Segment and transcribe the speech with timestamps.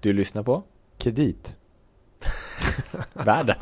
[0.00, 0.62] Du lyssnar på
[0.98, 1.56] Kredit.
[3.12, 3.56] Världen.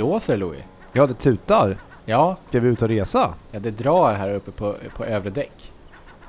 [0.00, 0.62] Blåser Louis.
[0.92, 1.76] Ja, det tutar.
[2.04, 3.34] Ja, Ska vi ut och resa?
[3.50, 5.72] ja, det drar här uppe på, på övre däck.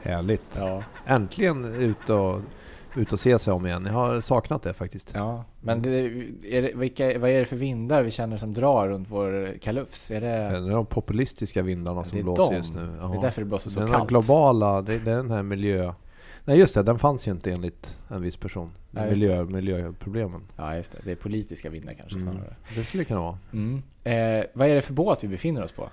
[0.01, 0.57] Härligt.
[0.59, 0.83] Ja.
[1.05, 2.39] Äntligen ut och,
[2.95, 3.85] ut och se sig om igen.
[3.85, 5.11] Jag har saknat det faktiskt.
[5.13, 5.43] ja.
[5.61, 5.89] Men det,
[6.43, 10.11] är det, vilka, vad är det för vindar vi känner som drar runt vår kalufs?
[10.11, 10.33] Är det, Det
[10.67, 12.55] är de populistiska vindarna som blåser de.
[12.55, 12.81] just nu.
[13.11, 14.09] det är därför det blåser så den kallt?
[14.09, 15.93] globala, det, det är den här miljö...
[16.45, 18.71] Nej just det, den fanns ju inte enligt en viss person.
[18.91, 20.41] Ja, miljö, miljöproblemen.
[20.57, 20.97] Ja, just det.
[21.03, 22.33] Det är politiska vindar kanske Mm.
[22.33, 22.55] snarare.
[22.75, 23.37] Det skulle det kunna vara.
[23.53, 23.81] Mm.
[24.03, 25.89] Eh, vad är det för båt vi befinner oss på?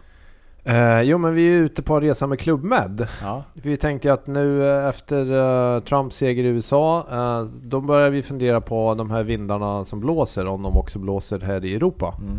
[0.64, 3.08] Eh, jo men vi är ute på en resa med Club Med.
[3.22, 3.44] Ja.
[3.52, 5.32] Vi tänkte att nu eh, efter
[5.76, 10.00] eh, Trumps seger i USA, eh, då börjar vi fundera på de här vindarna som
[10.00, 12.14] blåser, om de också blåser här i Europa.
[12.20, 12.36] Mm.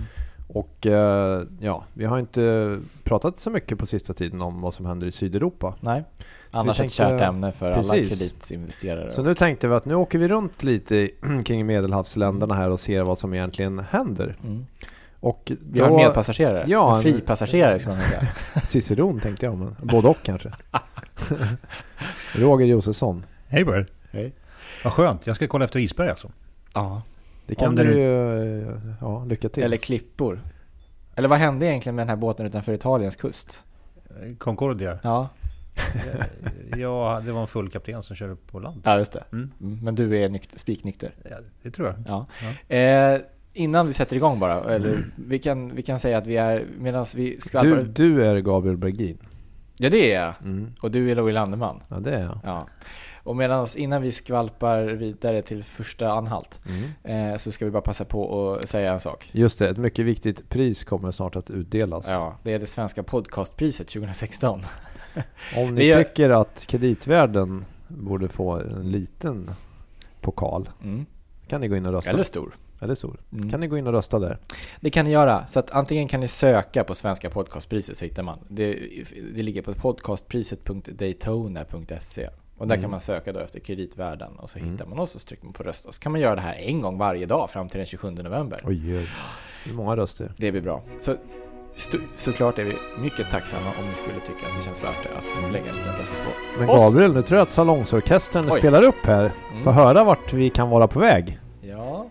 [0.53, 4.85] Och eh, ja, vi har inte pratat så mycket på sista tiden om vad som
[4.85, 5.75] händer i Sydeuropa.
[5.79, 6.03] Nej.
[6.51, 8.19] Annars vi ett kärt tänkte- ämne för alla Precis.
[8.19, 9.11] kreditinvesterare.
[9.11, 11.09] Så nu tänkte vi att nu åker vi runt lite
[11.45, 14.35] kring medelhavsländerna här och ser vad som egentligen händer.
[14.43, 14.65] Mm.
[15.19, 16.63] Och Vi har en medpassagerare.
[16.67, 18.27] Ja, en fripassagerare skulle man säga.
[18.65, 20.51] Ciceron tänkte jag, men både och kanske.
[22.35, 23.25] Roger Josefsson.
[23.47, 23.85] Hej Börje.
[24.11, 24.33] Hej.
[24.83, 25.27] Vad skönt.
[25.27, 26.31] Jag ska kolla efter isberg alltså.
[26.73, 27.01] Ja.
[27.49, 28.61] Det kan Om du ju...
[28.69, 29.63] eh, Ja, lycka till.
[29.63, 30.39] Eller klippor.
[31.15, 33.63] Eller vad hände egentligen med den här båten utanför Italiens kust?
[34.37, 34.99] Concordia.
[35.03, 35.29] Ja,
[36.77, 38.81] ja, det var en full kapten som körde på land.
[38.85, 39.23] ja just det.
[39.31, 39.51] Mm.
[39.61, 39.79] Mm.
[39.83, 41.11] Men du är nykt- spiknykter.
[41.29, 42.25] Ja, det tror jag.
[42.69, 42.75] Ja.
[42.75, 43.21] Eh,
[43.53, 47.05] innan vi sätter igång bara, eller vi kan, vi kan säga att vi är, medan
[47.15, 47.77] vi skvalpar...
[47.77, 49.17] Du, du är Gabriel Bergin.
[49.77, 50.33] Ja det är jag.
[50.43, 50.71] Mm.
[50.81, 51.81] Och du är Louis Landeman.
[51.89, 52.39] Ja, det är jag.
[52.43, 52.67] Ja.
[53.29, 56.59] Och medan innan vi skvalpar vidare till första anhalt
[57.03, 57.31] Mm.
[57.31, 59.29] eh, så ska vi bara passa på att säga en sak.
[59.31, 62.07] Just det, ett mycket viktigt pris kommer snart att utdelas.
[62.09, 64.61] Ja, det är det svenska podcastpriset 2016.
[65.57, 69.51] Om ni gör- tycker att kreditvärden borde få en liten
[70.21, 71.05] pokal Mm.
[71.47, 72.11] kan ni gå in och rösta.
[72.11, 72.55] Eller stor.
[72.81, 73.19] Eller stor.
[73.33, 73.49] Mm.
[73.51, 74.37] Kan ni gå in och rösta där.
[74.79, 75.47] Det kan ni göra.
[75.47, 78.39] Så att antingen kan ni söka på svenska podcastpriset så hittar man.
[78.47, 78.79] Det,
[79.35, 82.29] det ligger på podcastpriset.daytona.se.
[82.59, 82.81] Och där Mm.
[82.83, 84.71] kan man söka då efter kreditvärden och så Mm.
[84.71, 85.91] hittar man oss och så trycker man på rösta.
[85.91, 88.61] Så kan man göra det här en gång varje dag fram till den 27 november.
[88.65, 89.07] Oj, oj.
[89.63, 90.31] Det är många röster.
[90.37, 90.81] Det blir bra.
[90.99, 91.15] Så
[92.15, 95.51] såklart är vi mycket tacksamma om ni skulle tycka att det känns värt det att
[95.51, 96.81] lägga en liten röst på Men oss.
[96.81, 98.59] Gabriel, nu tror jag att salongsorkestern Oj.
[98.59, 99.31] spelar upp här.
[99.51, 99.63] Mm.
[99.63, 101.39] Få höra vart vi kan vara på väg.
[101.61, 102.05] Ja,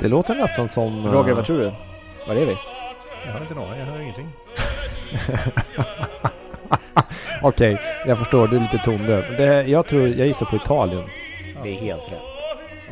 [0.00, 1.04] Det låter nästan som...
[1.04, 1.72] eh, Roger vad tror du?
[2.28, 2.56] Var är vi?
[3.26, 3.78] Jag har inte en aning.
[3.78, 4.28] Jag hör ingenting.
[7.42, 8.48] Okej, jag förstår.
[8.48, 9.24] Du är lite tondöv.
[9.36, 11.04] Det, jag tror, jag gissar på Italien.
[11.62, 12.20] Det är helt rätt.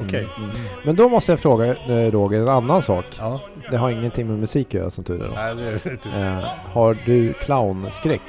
[0.00, 0.26] Okej.
[0.38, 0.50] Mm.
[0.84, 3.04] Men då måste jag fråga eh, Roger en annan sak.
[3.18, 3.40] Ja.
[3.70, 5.28] Det har ingenting med musik att göra som tur är.
[5.28, 5.34] då.
[5.34, 8.20] Nej, det, det, Eh, har du clownskräck?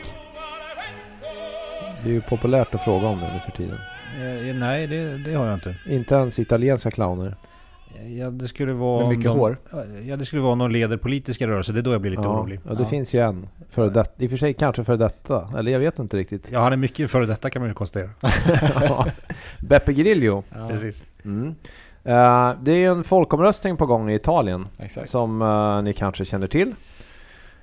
[2.03, 3.77] Det är ju populärt att fråga om det nu för tiden.
[4.49, 5.75] Eh, nej, det, det har jag inte.
[5.89, 7.35] Inte ens italienska clowner.
[8.17, 8.99] Ja, det skulle vara...
[8.99, 9.57] Med mycket någon, hår?
[10.05, 11.71] Ja, det skulle vara någon leder politiska rörelse.
[11.73, 12.59] Det är då jag blir lite ja, orolig.
[12.67, 12.89] Ja, det Ja.
[12.89, 13.47] finns ju en.
[13.69, 15.49] För det, I och för sig kanske för detta.
[15.57, 16.49] Eller jag vet inte riktigt.
[16.51, 18.09] Ja, han är mycket före detta kan man ju konstatera.
[18.81, 19.05] Ja.
[19.59, 20.43] Beppe Grillo.
[20.55, 21.03] Ja, Precis.
[21.25, 21.55] Mm.
[22.03, 24.67] Eh, det är en folkomröstning på gång i Italien.
[24.79, 25.09] exakt.
[25.09, 26.67] Som eh, ni kanske känner till.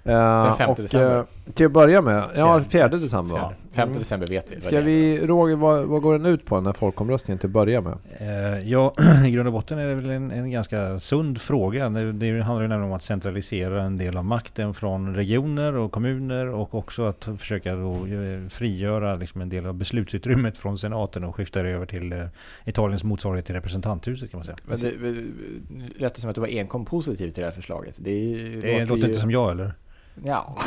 [0.04, 1.25] Eh, Den 5 och, december.
[1.54, 2.64] till att börja med, ja Fjärde.
[2.70, 3.37] 4 december?
[3.37, 3.54] Fjärde.
[3.72, 3.99] 5 Mm.
[3.99, 4.55] december vet vi.
[4.55, 7.53] vad Ska vi, Roger, vad, vad går den ut på den här folkomröstningen till att
[7.53, 7.99] börja med?
[8.19, 8.94] Eh, ja,
[9.27, 11.88] i grund och botten är det väl en, en ganska sund fråga.
[11.88, 15.93] Det, det handlar ju nämligen om att centralisera en del av makten från regioner och
[15.93, 21.25] kommuner och också att försöka då eh, frigöra liksom en del av beslutsutrymmet från senaten
[21.25, 22.25] och skifta det över till eh,
[22.65, 24.56] Italiens motsvarighet till representanthuset kan man säga.
[24.65, 27.99] Men det, det lät som att du var enkom positiv till det här förslaget.
[28.00, 29.75] Det, Det låter ju- inte som jag eller?
[30.25, 30.59] Ja.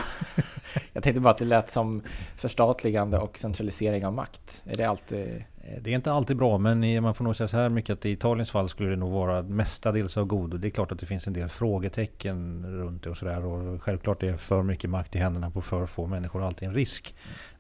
[0.94, 2.02] jag tänkte bara att det lät som
[2.38, 4.64] förstatligande och centralisering av makt.
[4.66, 5.28] Är det alltid...
[5.28, 8.06] Eh, Det är inte alltid bra men man får nog säga så här mycket att
[8.06, 10.58] i Italiens fall skulle det nog vara mestadels av godo.
[10.58, 13.46] Det är klart att det finns en del frågetecken runt det och sådär.
[13.46, 17.16] Och självklart är för mycket makt i händerna på för få människor alltid en risk.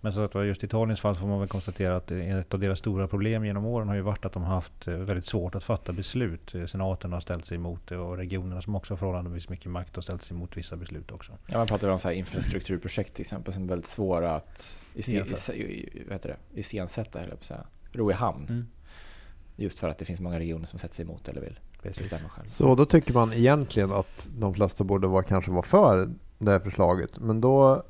[0.06, 2.80] Men så att just i Italiens fall får man väl konstatera att ett av deras
[2.80, 5.63] stora problem genom åren har ju varit att de har haft eh, väldigt svårt att
[5.63, 6.56] fatta beslut.
[6.56, 9.96] Eh, Senaten har ställt sig emot det och regionerna som också har förhållandevis mycket makt
[9.96, 11.31] har ställt sig emot vissa beslut också.
[11.48, 16.38] Ja, man pratar om så här infrastrukturprojekt till exempel som är väldigt svåra att det?
[16.54, 17.66] iscensätta, höll jag på att säga.
[17.92, 18.46] Ro i hamn.
[18.50, 18.68] Mm.
[19.56, 22.10] Just för att det finns många regioner som sätter sig emot eller vill Precis.
[22.10, 22.48] bestämma själv.
[22.48, 26.60] Så då tycker man egentligen att de flesta borde vara, kanske vara för det här
[26.60, 27.19] förslaget.
[27.19, 27.84] Men då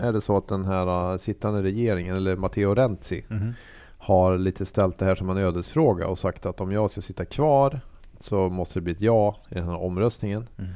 [0.00, 3.54] är det så att den här uh, sittande regeringen, eller Matteo Renzi, Mhm.
[3.98, 7.24] har lite ställt det här som en ödesfråga och sagt att om jag ska sitta
[7.24, 7.80] kvar
[8.18, 10.48] så måste det bli ett ja i den här omröstningen.
[10.58, 10.70] Mm.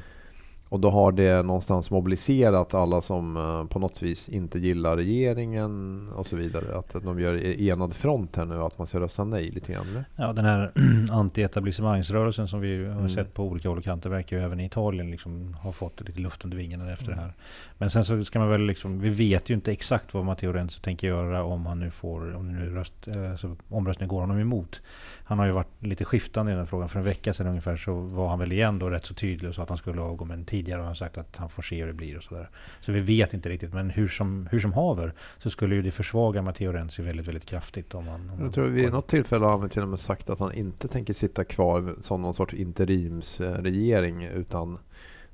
[0.74, 6.08] Och då har det någonstans mobiliserat alla som eh, på något vis inte gillar regeringen
[6.12, 6.78] och så vidare.
[6.78, 9.86] Att de gör e-, enad front här nu att man ska rösta nej lite grann.
[9.88, 10.04] eller?
[10.16, 10.72] Ja, den här
[11.10, 13.08] anti-etablissemangsrörelsen som vi har Mm.
[13.10, 16.20] sett på olika håll och kanter verkar ju även i Italien liksom ha fått lite
[16.20, 17.32] luft under vingarna efter det här.
[17.78, 20.80] Men sen så ska man väl liksom, vi vet ju inte exakt vad Matteo Renzi
[20.80, 24.82] tänker göra om han nu får, om nu röst, eh, alltså, omröstningen går honom emot.
[25.24, 26.88] Han har ju varit lite skiftande i den frågan.
[26.88, 29.54] För en vecka sedan ungefär så var han väl igen då rätt så tydlig och
[29.54, 30.24] sa att han skulle avgå.
[30.24, 32.22] om en tid tidigare har han sagt att han får se hur det blir och
[32.22, 32.50] sådär.
[32.80, 33.74] Så vi vet inte riktigt.
[33.74, 37.44] Men hur som, hur som haver så skulle ju det försvaga Matteo Renzi väldigt, väldigt
[37.44, 37.94] kraftigt.
[37.94, 40.38] Om han, om Jag tror vid något tillfälle har han till och med sagt att
[40.38, 44.78] han inte tänker sitta kvar som någon sorts interimsregering utan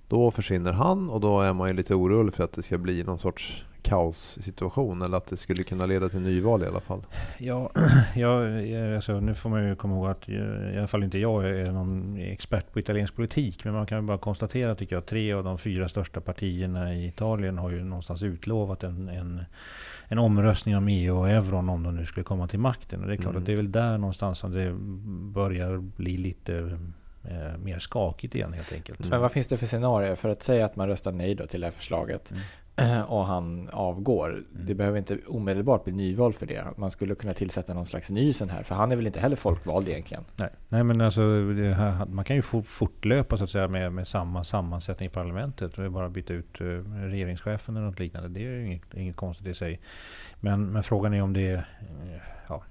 [0.08, 3.04] då försvinner han och då är man ju lite orolig för att det ska bli
[3.04, 7.06] någon sorts kaossituation eller att det skulle kunna leda till nyval i alla fall.
[7.38, 7.70] Ja,
[8.16, 8.44] ja
[8.96, 12.16] alltså, nu får man ju komma ihåg att i alla fall inte jag är någon
[12.20, 13.64] expert på italiensk politik.
[13.64, 16.94] Men man kan ju bara konstatera tycker jag att tre av de fyra största partierna
[16.94, 19.44] i Italien har ju någonstans utlovat en, en,
[20.08, 23.00] en omröstning om EU och euron om de nu skulle komma till makten.
[23.00, 23.42] Och det är klart Mm.
[23.42, 24.72] att det är väl där någonstans som det
[25.34, 26.78] börjar bli lite
[27.24, 29.08] eh, mer skakigt igen helt enkelt.
[29.08, 31.60] Men vad finns det för scenarier för att säga att man röstar nej då till
[31.60, 32.42] det här förslaget Mm.
[33.06, 34.38] Och han avgår?
[34.52, 36.64] Det behöver inte omedelbart bli nyval för det.
[36.76, 39.36] Man skulle kunna tillsätta någon slags ny sån här, för han är väl inte heller
[39.36, 40.24] folkvald egentligen.
[40.36, 43.92] Nej, nej men alltså det här, man kan ju fort- fortlöpa så att säga med,
[43.92, 45.78] med samma sammansättning i parlamentet.
[45.78, 46.64] Och bara byta ut eh,
[46.94, 48.28] regeringschefen eller något liknande.
[48.28, 49.80] Det är ju inget, inget konstigt i sig.
[50.40, 51.62] Men, men frågan är om det eh,
[52.48, 52.62] ja,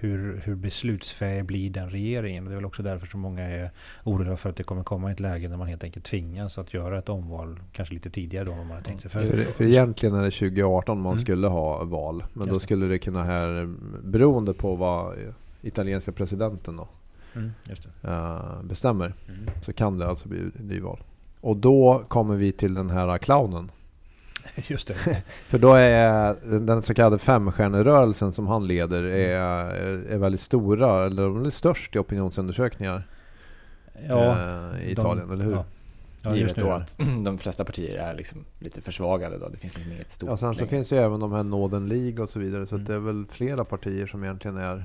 [0.00, 2.44] hur, hur beslutsfähig blir den regeringen?
[2.44, 3.70] Det är väl också därför som många är
[4.04, 6.98] oroliga för att det kommer komma ett läge där man helt enkelt tvingas att göra
[6.98, 7.60] ett omval.
[7.72, 9.10] Kanske lite tidigare då än man har tänkt sig.
[9.10, 11.20] För, För, för egentligen är det 2018 man Mm.
[11.22, 12.24] skulle ha val.
[12.32, 15.16] Men Just då skulle det kunna här, beroende på vad
[15.62, 16.88] italienska presidenten då,
[17.34, 17.50] mm,
[18.02, 19.40] eh, bestämmer, Mm.
[19.62, 21.00] så kan det alltså bli nyval.
[21.40, 23.70] Och då kommer vi till den här clownen.
[24.66, 24.94] Just det.
[25.48, 29.40] För då är den så kallade femstjärnerörelsen som han leder är,
[30.12, 33.02] är väldigt stora, eller de är störst i opinionsundersökningar
[34.08, 35.52] Ja, eh, i Italien, de- eller hur?
[35.52, 35.64] Ja.
[36.22, 39.48] Ja, Givet då att de flesta partier är liksom lite försvagade då.
[39.48, 40.70] Det finns liksom inget stort Ja, sen så längre.
[40.70, 42.82] finns ju även de här Northern League och så vidare, så Mm.
[42.84, 44.84] att det är väl flera partier som egentligen är,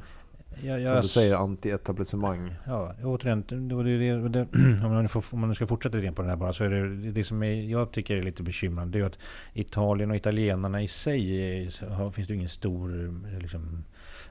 [0.61, 0.67] det.
[0.67, 2.51] Ja, som jag- du säger, anti-etablissemang.
[2.67, 4.41] Ja, återigen, det var det, det, det,
[4.85, 6.63] om, man nu får, om man nu ska fortsätta lite på den här bara, så
[6.63, 9.17] är det det som är, jag tycker är lite bekymrande, det är att
[9.53, 12.89] Italien och italienarna i sig, har, finns det ingen stor
[13.41, 13.83] liksom,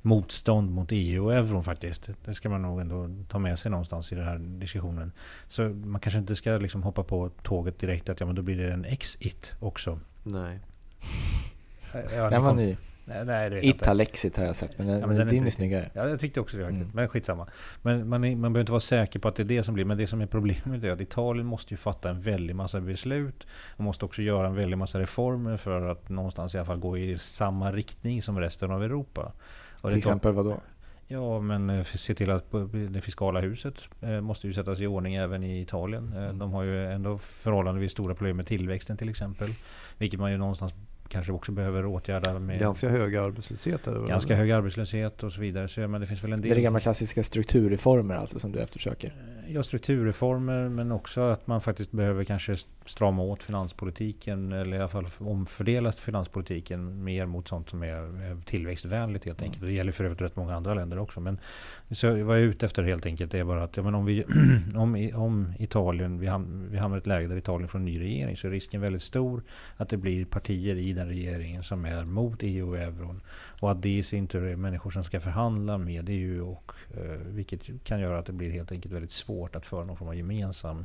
[0.03, 2.11] motstånd mot EU och euron faktiskt.
[2.25, 5.13] Det ska man nog ändå ta med sig någonstans i den här diskussionen.
[5.49, 8.57] Så man kanske inte ska liksom hoppa på tåget direkt att ja, men då blir
[8.57, 10.01] det en exit också.
[10.23, 10.61] Nej.
[12.17, 12.77] Ja, Den var ny.
[13.05, 13.85] Nej, nej, det vet jag inte.
[13.85, 15.91] Italexit har jag sett, men, den, Ja, men den är din inte är riktigt- snyggare.
[15.95, 16.83] Ja, jag tyckte också det faktiskt.
[16.83, 16.95] Mm.
[16.95, 17.47] Men skitsamma.
[17.83, 19.85] Men man, är, man behöver inte vara säker på att det är det som blir.
[19.85, 23.47] Men det som är problemet är att Italien måste ju fatta en väldig massa beslut.
[23.77, 26.99] Man måste också göra en väldig massa reformer för att någonstans i alla fall gå
[26.99, 29.33] i samma riktning som resten av Europa.
[29.75, 30.61] Och Till är exempel vad då?
[31.07, 32.45] Ja, men eh, se till att
[32.93, 36.13] det fiskala huset eh, måste ju sättas i ordning även i Italien.
[36.17, 39.49] Eh, De har ju ändå förhållandevis stora problem med tillväxten till exempel.
[39.99, 40.75] Vilket man ju någonstans
[41.09, 44.09] kanske också behöver åtgärda med Ganska hög arbetslöshet det väl?
[44.09, 45.69] ganska hög arbetslöshet och så vidare.
[45.69, 46.53] Så men det finns väl en Det del...
[46.53, 49.15] är det gamla klassiska strukturreformer alltså som du eftersöker.
[49.47, 52.57] Ja, strukturreformer men också att man faktiskt behöver kanske
[52.87, 59.25] strama åt finanspolitiken eller i alla fall omfördela finanspolitiken mer mot sånt som är tillväxtvänligt
[59.25, 59.63] helt enkelt.
[59.63, 61.21] Det gäller för övrigt rätt många andra länder också.
[61.21, 61.39] Men
[61.91, 64.25] så vad jag är ute efter helt enkelt är bara att ja, men om, vi,
[64.75, 68.01] om, om Italien, vi, ham, vi hamnar i ett läge där Italien får en ny
[68.01, 69.43] regering så är risken väldigt stor
[69.77, 73.21] att det blir partier i den regeringen som är mot EU och euron.
[73.61, 77.19] Och att det i sin tur är människor som ska förhandla med EU och eh,
[77.27, 80.15] vilket kan göra att det blir helt enkelt väldigt svårt att föra någon form av
[80.15, 80.85] gemensam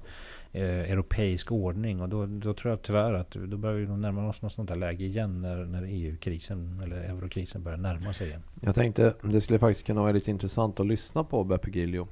[0.52, 2.02] eh, europeisk ordning.
[2.02, 4.70] Och då, då tror jag tyvärr att då börjar vi nog närma oss något sånt
[4.70, 8.42] där läge igen när, när EU-krisen eller eurokrisen börjar närma sig igen.
[8.62, 12.08] Jag tänkte det skulle faktiskt kunna vara lite intressant att lyssna på Beppe Grillo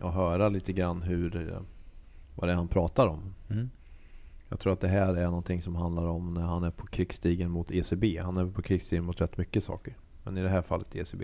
[0.00, 1.60] och höra lite grann hur, eh,
[2.34, 3.34] vad det är han pratar om.
[3.50, 3.70] Mm.
[4.48, 7.50] Jag tror att det här är någonting som handlar om när han är på krigsstigen
[7.50, 8.18] mot ECB.
[8.18, 9.94] Han är på krigsstigen mot rätt mycket saker.
[10.26, 11.22] Men i det här fallet ECB.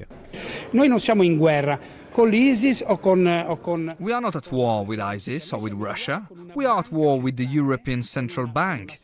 [0.71, 1.79] Noi non siamo in guerra
[2.13, 5.75] con l'ISIS o con, o con We are not at war with ISIS or with
[5.75, 6.27] Russia.
[6.55, 8.99] We are at war with the European Central Bank,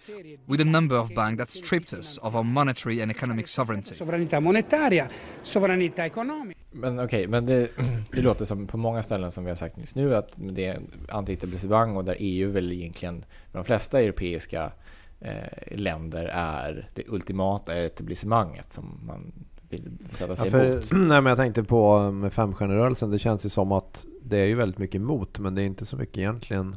[0.46, 3.94] with a number of banks that stripped us of our monetary and economic sovereignty.
[3.94, 5.08] sovranità monetaria,
[5.42, 6.60] sovranità economica.
[6.70, 7.68] Men okej, men det,
[8.12, 10.80] det låter som på många ställen som vi har sagt nyss nu att det är
[11.08, 14.72] anti-etablissemang och där EU väl egentligen de flesta europeiska
[15.20, 19.32] eh, länder är det ultimata etablissemanget som man
[19.68, 20.92] vill sätta sig Ja, för, emot.
[20.92, 23.10] nej, men jag tänkte på med femstjärnerörelsen.
[23.10, 25.38] Det känns ju som att det är ju väldigt mycket emot.
[25.38, 26.76] Men det är inte så mycket egentligen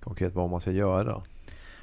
[0.00, 1.22] konkret vad man ska göra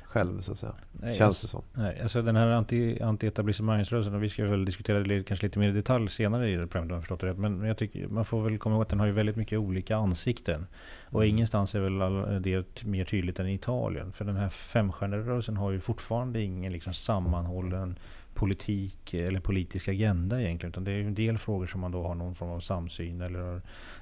[0.04, 0.74] själv så att säga.
[0.92, 1.62] Nej, Känns det som.
[1.74, 5.70] Nej, alltså den här anti, anti-etablissemangsrörelsen, och vi ska väl diskutera det kanske lite mer
[5.70, 7.38] i detalj senare i det programmet om jag förstått det rätt.
[7.38, 9.96] Men jag tycker man får väl komma ihåg att den har ju väldigt mycket olika
[9.98, 10.68] ansikten.
[11.10, 11.36] Och Mm.
[11.36, 14.12] ingenstans är väl det mer tydligt än i Italien.
[14.12, 18.00] För den här femstjärnerörelsen har ju fortfarande ingen liksom sammanhållen
[18.36, 20.72] politik eller politisk agenda egentligen.
[20.72, 23.62] Utan det är en del frågor som man då har någon form av samsyn eller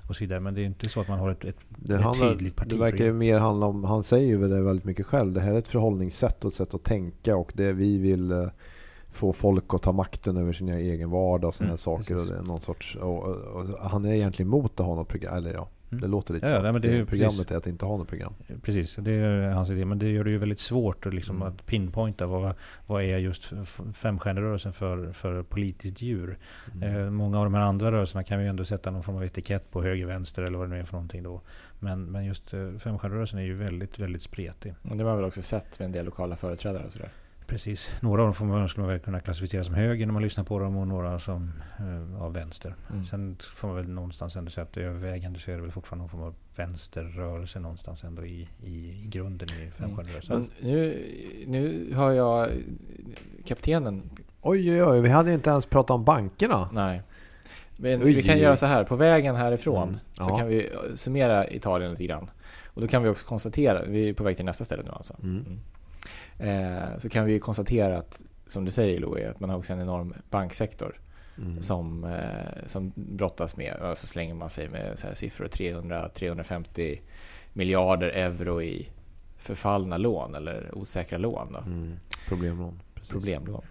[0.09, 0.39] och så vidare.
[0.39, 2.69] Men det är inte så att man har ett, ett, Det, ett handlar, tydligt parti.
[2.69, 5.33] det verkar ju mer handla om, han säger ju det väldigt mycket själv.
[5.33, 8.47] Det här är ett förhållningssätt och ett sätt att tänka och det vi vill eh,
[9.11, 12.17] få folk att ta makten över sin egen vardag och sådana Mm, saker.
[12.17, 15.37] Och det någon sorts, och, och, och, han är egentligen emot att ha något program.
[15.37, 16.01] Eller ja, Mm.
[16.01, 16.55] det låter lite Ja, så.
[16.57, 17.51] ja, nej, men det är ju programmet precis.
[17.51, 18.33] är att inte ha något program.
[18.61, 19.85] Precis, det är hans idé.
[19.85, 21.47] Men det gör det ju väldigt svårt att, liksom Mm.
[21.47, 22.55] att pinpointa vad,
[22.87, 23.53] vad är just
[23.93, 26.37] femstjärnerörelsen för, för politiskt djur.
[26.75, 26.95] Mm.
[26.97, 29.23] Eh, många av de här andra rörelserna kan vi ju ändå sätta någon form av
[29.23, 31.41] etikett på höger, vänster eller vad det nu är för någonting då.
[31.79, 34.73] Men, men just eh, femstjärnerörelsen är ju väldigt, väldigt spretig.
[34.89, 37.09] Och det har man väl också sett med en del lokala företrädare och sådär.
[37.47, 37.91] Precis.
[38.01, 40.43] Några av dem får man, skulle man väl kunna klassificera som höger när man lyssnar
[40.43, 42.75] på dem och några som eh, av vänster.
[42.89, 43.05] Mm.
[43.05, 46.09] Sen får man väl någonstans ändå säga att övervägande så är det väl fortfarande någon
[46.09, 50.45] form av vänsterrörelse någonstans ändå i, i, i grunden i femstjärnerörelsen.
[50.59, 51.05] Men nu,
[51.47, 52.49] nu har jag
[53.45, 54.09] kaptenen.
[54.41, 55.01] Oj, oj, oj.
[55.01, 56.69] Vi hade inte ens pratat om bankerna.
[56.73, 57.01] Nej.
[57.77, 58.83] Men Oj, vi kan göra så här.
[58.83, 60.37] På vägen härifrån Mm, så ja.
[60.37, 62.29] kan vi eh, summera Italien lite grann.
[62.65, 65.15] Och då kan vi också konstatera, vi är på väg till nästa ställe nu alltså.
[65.23, 65.59] Mm.
[66.37, 69.81] Eh, så kan vi konstatera att, som du säger Louis, att man har också en
[69.81, 70.99] enorm banksektor
[71.37, 71.63] Mm.
[71.63, 76.99] som, eh, som brottas med, och så slänger man sig med så här siffror 300-350
[77.53, 78.89] miljarder euro i
[79.37, 81.51] förfallna lån eller osäkra lån.
[81.53, 81.59] Då.
[81.59, 81.93] Mm.
[82.27, 82.79] Problemlån.
[82.95, 83.09] Precis.
[83.11, 83.65] Problemlån.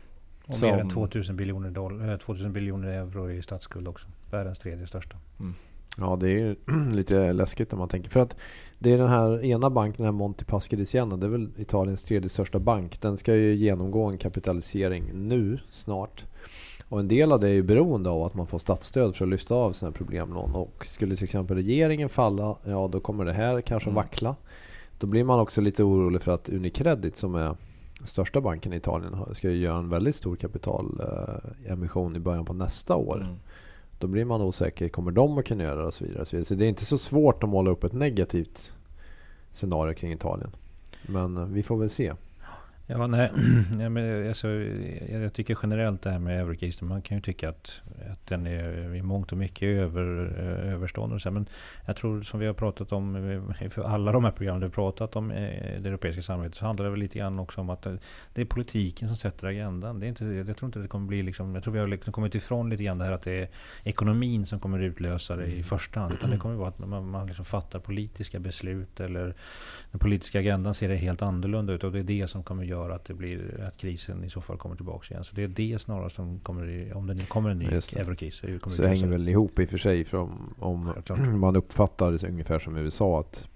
[0.47, 4.09] Och Som- mer än 2000 biljoner, dollar, eh, 2000 biljoner euro i statsskuld också.
[4.31, 5.17] Världens tredje största.
[5.99, 6.57] Ja, det är ju
[6.93, 8.11] lite läskigt när man tänker.
[8.11, 8.37] För att
[8.83, 11.49] det är den här ena banken, den här Monte Paschi di Siena, det är väl
[11.57, 13.01] Italiens tredje största bank.
[13.01, 16.25] Den ska ju genomgå en kapitalisering nu, snart.
[16.89, 19.29] Och en del av det är ju beroende av att man får statsstöd för att
[19.31, 20.55] lyfta av sina problemlån.
[20.55, 23.95] Och skulle till exempel regeringen falla, ja då kommer det här kanske Mm.
[23.95, 24.37] vackla.
[24.99, 27.57] Då blir man också lite orolig för att Unicredit som är
[28.05, 32.97] största banken i Italien ska ju göra en väldigt stor kapitalemission i början på nästa
[32.97, 33.17] år.
[33.17, 33.35] Mm.
[34.03, 34.89] Då blir man osäker.
[34.89, 36.21] Kommer de att kunna göra det och så vidare.
[36.21, 36.45] och Så, vidare.
[36.45, 38.73] så det är inte så svårt att måla upp ett negativt
[39.53, 40.51] scenario kring Italien.
[41.03, 42.13] Men eh, vi får väl se.
[42.93, 43.31] Ja, nej,
[43.81, 47.49] ja, men alltså, jag, jag tycker generellt det här med eurokrisen, man kan ju tycka
[47.49, 47.81] att,
[48.11, 51.15] att den är i mångt och mycket över, eh, överstående.
[51.15, 51.47] och så Men
[51.87, 53.17] jag tror som vi har pratat om
[53.61, 56.67] eh, för alla de här programmen vi har pratat om eh, det europeiska samarbetet så
[56.67, 57.99] handlar det väl lite grann också om att det,
[58.35, 60.01] det är politiken som sätter agendan.
[60.01, 62.13] Det är inte, jag tror inte det kommer bli liksom, jag tror vi har liksom
[62.13, 63.49] kommit ifrån lite grann det här att det är
[63.85, 66.15] ekonomin som kommer utlösa det i första hand.
[66.15, 69.35] Utan det kommer vara att man, man liksom fattar politiska beslut eller
[69.91, 72.82] den politiska agendan ser det helt annorlunda ut och det är det som kommer göra
[72.91, 75.25] att, det blir, att krisen i så fall kommer tillbaka igen.
[75.25, 77.65] Så det är det snarare som kommer, om det nu kommer en ny
[77.97, 78.43] eurokris.
[78.71, 80.05] Så det hänger väl ihop i och för sig.
[80.05, 80.93] För om, om
[81.41, 83.49] man uppfattar det ungefär som i USA att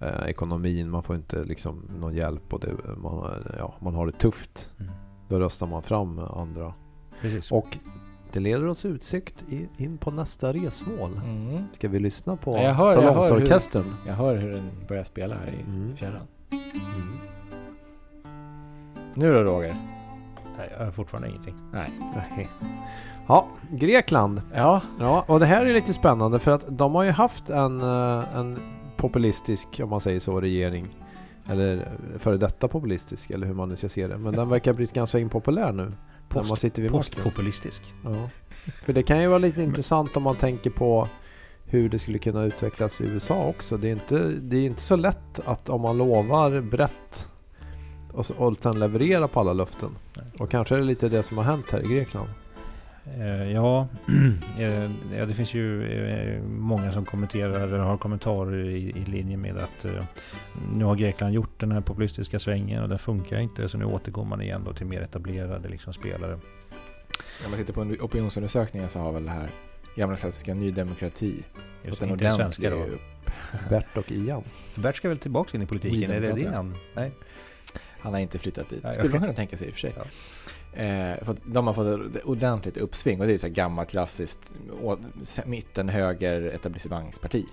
[0.00, 4.06] eh, ekonomin, man får inte liksom någon hjälp och det, man, har- ja, man har
[4.06, 4.70] det tufft.
[4.80, 4.92] Mm.
[5.28, 6.74] Då röstar man fram andra.
[7.20, 7.52] Precis.
[7.52, 7.78] Och
[8.32, 9.44] det leder oss utsikt
[9.76, 11.20] in på nästa resmål.
[11.24, 11.64] Mm.
[11.72, 13.94] Ska vi lyssna på Ja, jag hör- jag hör hur- Salongsorkestern?
[14.06, 15.96] Jag hör hur den börjar spela här i Mm.
[15.96, 16.26] fjärran.
[16.52, 17.18] Mm.
[19.14, 19.76] Nu då Roger?
[20.58, 21.54] Nej, jag har fortfarande ingenting.
[21.72, 21.90] Nej.
[23.28, 24.42] Ja, Grekland.
[24.54, 27.80] Ja, Ja, och det här är lite spännande för att de har ju haft en,
[27.80, 28.58] eh, en
[28.96, 30.96] populistisk, om man säger så, regering.
[31.48, 31.88] Eller
[32.18, 34.18] före detta populistisk, eller hur man nu ska se det.
[34.18, 35.92] Men den verkar ha blivit ganska impopulär nu.
[36.28, 36.90] när man sitter vid.
[36.90, 37.94] Postpopulistisk.
[38.04, 38.28] Ja.
[38.84, 41.08] För det kan ju vara lite intressant om man tänker på
[41.64, 43.76] hur det skulle kunna utvecklas i USA också.
[43.76, 47.28] Det är inte, det är inte så lätt att om man lovar brett
[48.12, 49.90] och, så, och sen leverera på alla löften.
[50.38, 52.28] Och kanske är det lite det som har hänt här i Grekland.
[53.18, 53.88] Eh, ja,
[54.58, 59.36] eh, ja, det finns ju eh, många som kommenterar eller har kommentarer i, i linje
[59.36, 59.86] med att
[60.72, 64.24] nu har Grekland gjort den här populistiska svängen och den funkar inte så nu återgår
[64.24, 66.34] man igen då till mer etablerade liksom, spelare.
[67.44, 69.48] om man tittar på opinionsundersökningar så har väl det här
[69.96, 71.44] gamla klassiska Ny Demokrati
[71.84, 72.76] Just fått en inte svenska då.
[72.76, 73.00] upp.
[73.68, 74.42] Bert och Ian.
[74.44, 76.10] För Bert ska väl tillbaka in i politiken?
[76.10, 76.74] Är det det han?
[76.94, 77.12] Nej.
[78.02, 78.84] Han har inte flyttat dit.
[78.92, 79.92] Skulle man kunna tänka sig i och för sig.
[80.72, 84.52] Eh, för de har fått ett ordentligt uppsving och det är så här gammalt klassiskt
[84.82, 84.96] å-
[85.46, 87.46] mitten höger etablissemangsparti.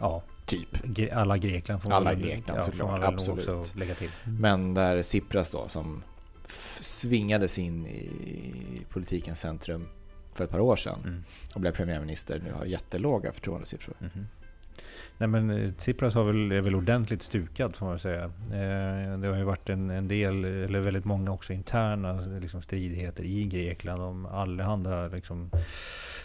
[0.00, 0.68] Ja, Typ.
[1.12, 3.02] Alla Grekland får Alla Grekland, ja, såklart.
[3.02, 3.48] Absolut.
[3.48, 4.10] också lägga till.
[4.24, 6.02] Men där Tsipras då som
[6.80, 8.52] svingades in i
[8.90, 9.88] politikens centrum
[10.34, 11.24] för ett par år sedan Mm.
[11.54, 13.96] och blev premiärminister nu har jättelåga förtroendesiffror.
[14.00, 14.26] Mhm.
[15.18, 18.24] Nej men eh, Tsipras har väl, är väl ordentligt stukad får man säga.
[18.24, 23.24] Eh, det har ju varit en, en del, eller väldigt många också interna liksom, stridigheter
[23.24, 25.50] i Grekland om allehanda liksom,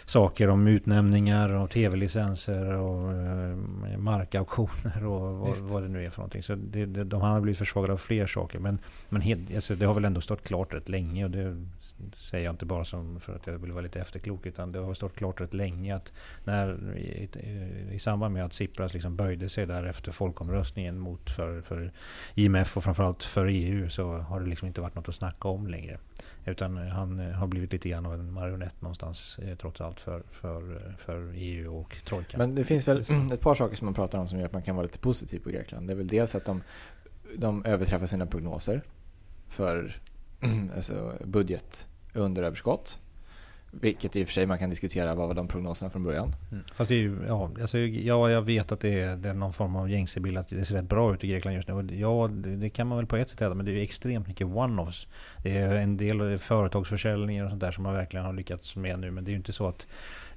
[0.04, 3.56] saker om utnämningar och tv-licenser och eh,
[3.98, 6.42] markauktioner och vad, vad det nu är för någonting.
[6.42, 8.58] Så det, det, de har blivit försvagade av fler saker.
[8.58, 11.66] Men, men helt, alltså, det har väl ändå stått klart rätt länge och det
[12.14, 14.94] säger jag inte bara som för att jag vill vara lite efterklok utan det har
[14.94, 16.12] stått klart rätt länge att
[16.44, 21.30] när, i, i, i samband med att Tsipras liksom böjde sig där efter folkomröstningen mot
[21.30, 21.92] för, för
[22.34, 25.66] IMF och framförallt för EU så har det liksom inte varit något att snacka om
[25.66, 25.98] längre.
[26.44, 30.22] Utan han eh, har blivit lite grann av en marionett någonstans eh, trots allt för,
[30.30, 32.38] för, eh, för EU och trojkan.
[32.38, 33.00] Men det finns väl
[33.32, 35.40] ett par saker som man pratar om som gör att man kan vara lite positiv
[35.40, 35.86] på Grekland.
[35.86, 36.62] Det är väl dels att de,
[37.36, 38.82] de överträffar sina prognoser
[39.48, 39.96] för
[40.76, 42.98] alltså budgetunderöverskott.
[43.80, 46.34] Vilket i och för sig man kan diskutera vad var de prognoserna från början.
[46.52, 46.64] Mm.
[46.74, 49.52] Fast det är ju, ja, alltså, ja, jag vet att det är, det är någon
[49.52, 51.74] form av gängse bild att det ser rätt bra ut i Grekland just nu.
[51.74, 53.82] Och Ja, det, det kan man väl på ett sätt hävda, men det är ju
[53.82, 55.06] extremt mycket one-offs.
[55.42, 59.10] Det är en del företagsförsäljningar och sånt där som man verkligen har lyckats med nu.
[59.10, 59.86] Men det är ju inte så att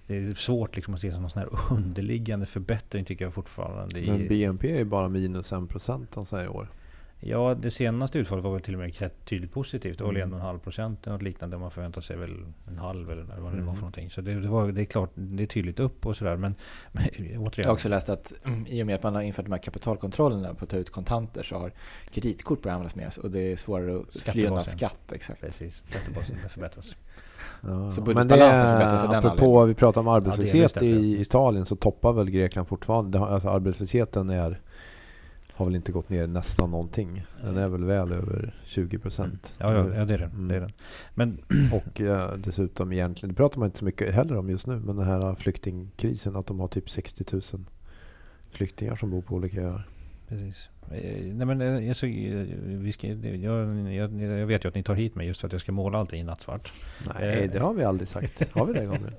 [0.08, 4.02] det är svårt liksom att se som någon sån här underliggande förbättring tycker jag fortfarande.
[4.02, 6.70] Men BNP är ju bara minus 1% de säger i år.
[7.20, 9.98] Ja, det senaste utfallet var väl till och med rätt tydligt positivt.
[9.98, 10.40] Det var väl Mm.
[10.40, 11.58] 1,5 procent eller något liknande.
[11.58, 13.66] Man förväntar sig väl en halv eller vad det Mm.
[13.66, 14.10] var för någonting.
[14.12, 16.38] Så det, det, var, det är klart, det är tydligt upp och sådär.
[16.38, 16.56] Men,
[16.92, 17.68] men Jag återigen.
[17.68, 20.54] har också läst att mm, i och med att man har infört de här kapitalkontrollerna
[20.54, 21.72] på att ta ut kontanter så har
[22.12, 25.12] kreditkort börjat användas mer och det är svårare att fly undan skatt.
[25.12, 25.42] Exakt.
[25.42, 26.96] Precis, skattebasen förbättras.
[27.62, 27.92] Ja.
[27.92, 30.86] Så Men det budgetbalansen förbättras av är, den apropå vi pratar om Ja, arbetslöshet därför,
[30.88, 31.30] i just.
[31.30, 33.20] Italien så toppar väl Grekland fortfarande.
[33.20, 34.62] Alltså arbetslösheten är,
[35.56, 37.26] har väl inte gått ner nästan någonting.
[37.44, 39.54] Den är väl väl över 20 procent.
[39.58, 40.32] Ja, ja, ja det är den.
[40.32, 40.48] Mm.
[40.48, 40.72] Det är den.
[41.14, 41.40] Men
[41.74, 44.96] Och eh, dessutom egentligen, det pratar man inte så mycket heller om just nu, men
[44.96, 47.42] den här flyktingkrisen, att de har typ 60 000
[48.52, 49.88] flyktingar som bor på olika öar.
[50.28, 50.70] precis.
[50.92, 53.36] Eh, Nej, men, alltså, vi ska, jag,
[53.94, 55.98] jag, jag vet ju att ni tar hit mig just för att jag ska måla
[55.98, 56.72] allting i nattsvart.
[57.20, 58.48] Nej, det har vi aldrig sagt.
[58.54, 59.12] Har vi det gången?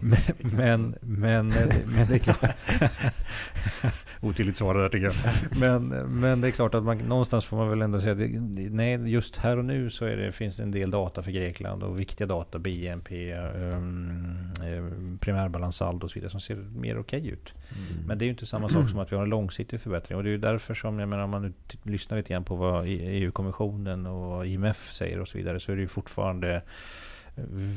[0.00, 1.48] Men, men, men,
[1.86, 2.40] men det är klart.
[4.20, 5.14] Otydligt svar där tycker jag.
[5.60, 5.88] Men,
[6.20, 8.30] men det är klart att man, någonstans får man väl ändå säga att
[8.72, 11.82] nej, just här och nu så är det, finns det en del data för Grekland
[11.82, 17.54] och viktiga data, BNP, um, um, primärbalans, och så vidare som ser mer okej ut.
[17.70, 18.06] Mm.
[18.06, 20.18] Men det är ju inte samma sak som att vi har en långsiktig förbättring.
[20.18, 22.56] Och det är ju därför som, jag menar, om man nu lyssnar lite grann på
[22.56, 26.62] vad e- EU-kommissionen och IMF säger och så vidare, så är det ju fortfarande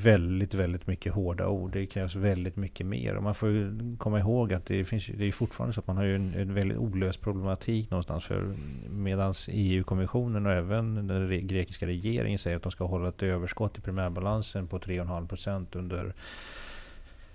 [0.04, 1.72] väldigt, väldigt mycket hårda ord.
[1.74, 3.16] Det krävs väldigt mycket mer.
[3.16, 5.98] Och man får ju komma ihåg att det, finns, det är fortfarande så att man
[5.98, 8.26] har ju en, en väldigt olöst problematik någonstans.
[8.26, 8.56] För
[8.90, 13.82] medan EU-kommissionen och även den grekiska regeringen säger att de ska hålla ett överskott i
[13.82, 16.14] primärbalansen på 3,5 procent under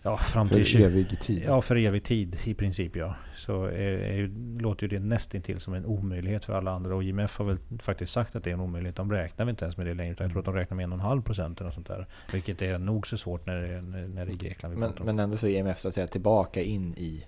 [0.03, 1.43] Ja, fram till För 20 evig tid.
[1.47, 3.15] Ja, för evig tid i princip ja.
[3.35, 6.95] Så är, är, ju- låter ju det nästintill som en omöjlighet för alla andra.
[6.97, 8.97] Och IMF har väl faktiskt sagt att det är en omöjlighet.
[8.97, 10.13] De räknar väl inte ens med det längre.
[10.13, 12.07] Utan jag tror att de räknar med 1,5 procent eller något sånt där.
[12.33, 15.37] Vilket är nog så svårt när det är, när det är Grekland Men, men ändå
[15.37, 17.25] så är IMF så att säga tillbaka in i,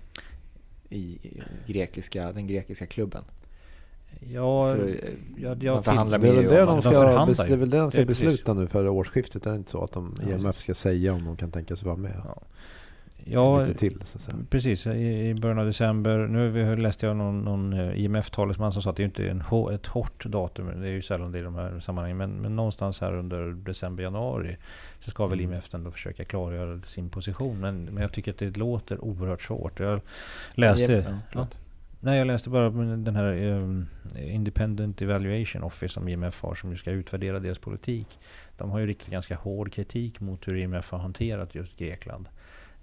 [0.89, 1.19] i
[1.67, 3.23] grekiska, den grekiska klubben.
[4.19, 4.95] Ja, För, eh,
[5.37, 6.97] ja, ja, man förhandlar Det är med väl EU det de ska, ju.
[7.47, 9.45] det är väl det de ska Det är besluta nu för årsskiftet.
[9.45, 10.63] Är det inte så att de, Ja, IMF precis.
[10.63, 12.21] ska säga om de kan tänka sig vara med?
[12.25, 12.41] Ja.
[13.23, 14.37] ja, Lite till så att säga.
[14.49, 16.17] Precis, i, i början av december.
[16.17, 19.73] Nu läste jag någon, någon eh, IMF-talesman som sa att det är inte är en,
[19.75, 20.81] ett hårt datum.
[20.81, 22.17] Det är ju sällan det i de här sammanhangen.
[22.17, 24.57] Men, men någonstans här under december, januari
[24.99, 25.51] så ska väl Mm.
[25.53, 27.59] IMF ändå försöka klargöra sin position.
[27.59, 29.79] Men, men jag tycker att det låter oerhört svårt.
[29.79, 30.01] Jag
[30.53, 31.19] läste...
[31.33, 31.47] Ja.
[32.05, 36.77] Nej, jag läste bara den här um, Independent Evaluation Office som IMF har som ju
[36.77, 38.19] ska utvärdera deras politik.
[38.57, 42.29] De har ju riktat ganska hård kritik mot hur IMF har hanterat just Grekland.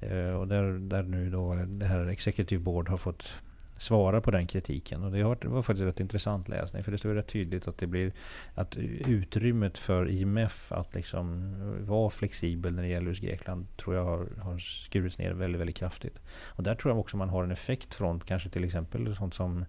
[0.03, 3.33] Uh, och där, där nu då det här Executive Board har fått
[3.81, 5.03] svarar på den kritiken.
[5.03, 6.85] Och det, var faktiskt rätt intressant läsning.
[6.85, 8.13] För det står rätt tydligt att det blir
[8.55, 11.55] att utrymmet för IMF att liksom
[11.87, 15.77] vara flexibel när det gäller just Grekland tror jag har, har skurits ner väldigt, väldigt
[15.77, 16.19] kraftigt.
[16.43, 19.65] Och där tror jag också man har en effekt från kanske till exempel sånt som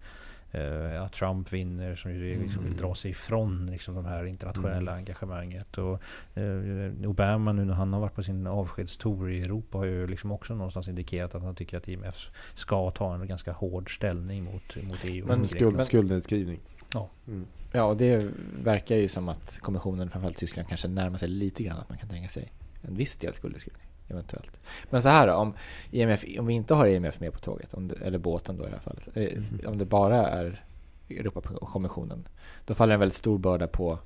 [0.52, 2.82] eh, att Trump vinner som ju liksom vill Mm.
[2.82, 4.98] dra sig ifrån liksom de här internationella Mm.
[4.98, 5.78] engagemanget.
[5.78, 6.02] Och,
[6.38, 10.32] eh, Obama nu när han har varit på sin avskedstour i Europa har ju liksom
[10.32, 14.76] också någonstans indikerat att han tycker att IMF ska ta en ganska hård ställning mot,
[14.84, 15.26] mot EU.
[15.28, 15.48] Men.
[15.48, 16.60] Skuld, skuldnedskrivning.
[16.94, 17.10] Ja.
[17.28, 17.46] Mm.
[17.72, 18.32] Ja, och det
[18.64, 22.10] verkar ju som att kommissionen, framförallt Tyskland, kanske närmar sig lite grann att man kan
[22.10, 24.60] tänka sig en viss del skuldavskrivning eventuellt.
[24.90, 25.54] Men så här då, om,
[25.92, 28.68] IMF, om vi inte har IMF med på tåget, om det, eller båten då i
[28.70, 29.60] det här fallet, Mhm.
[29.68, 30.64] om det bara är
[31.10, 32.28] Europakommissionen,
[32.66, 34.00] då faller en väldigt stor börda på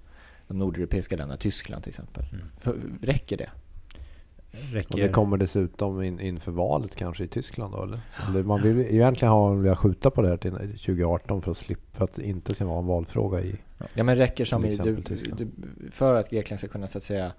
[0.48, 2.26] de nordeuropeiska länderna, Tyskland till exempel.
[2.66, 2.98] Mm.
[3.02, 3.50] Räcker det?
[4.52, 8.00] Och Räcker, det kommer dessutom in, inför valet kanske i Tyskland då eller?
[8.30, 11.98] eller man vill egentligen ha, vilja skjuta på det här till 2018 för att, slippa,
[11.98, 13.56] för att det inte ska vara en valfråga i...
[13.94, 15.48] Ja men räcker som i, du, du,
[15.92, 17.32] för att Grekland ska kunna så att säga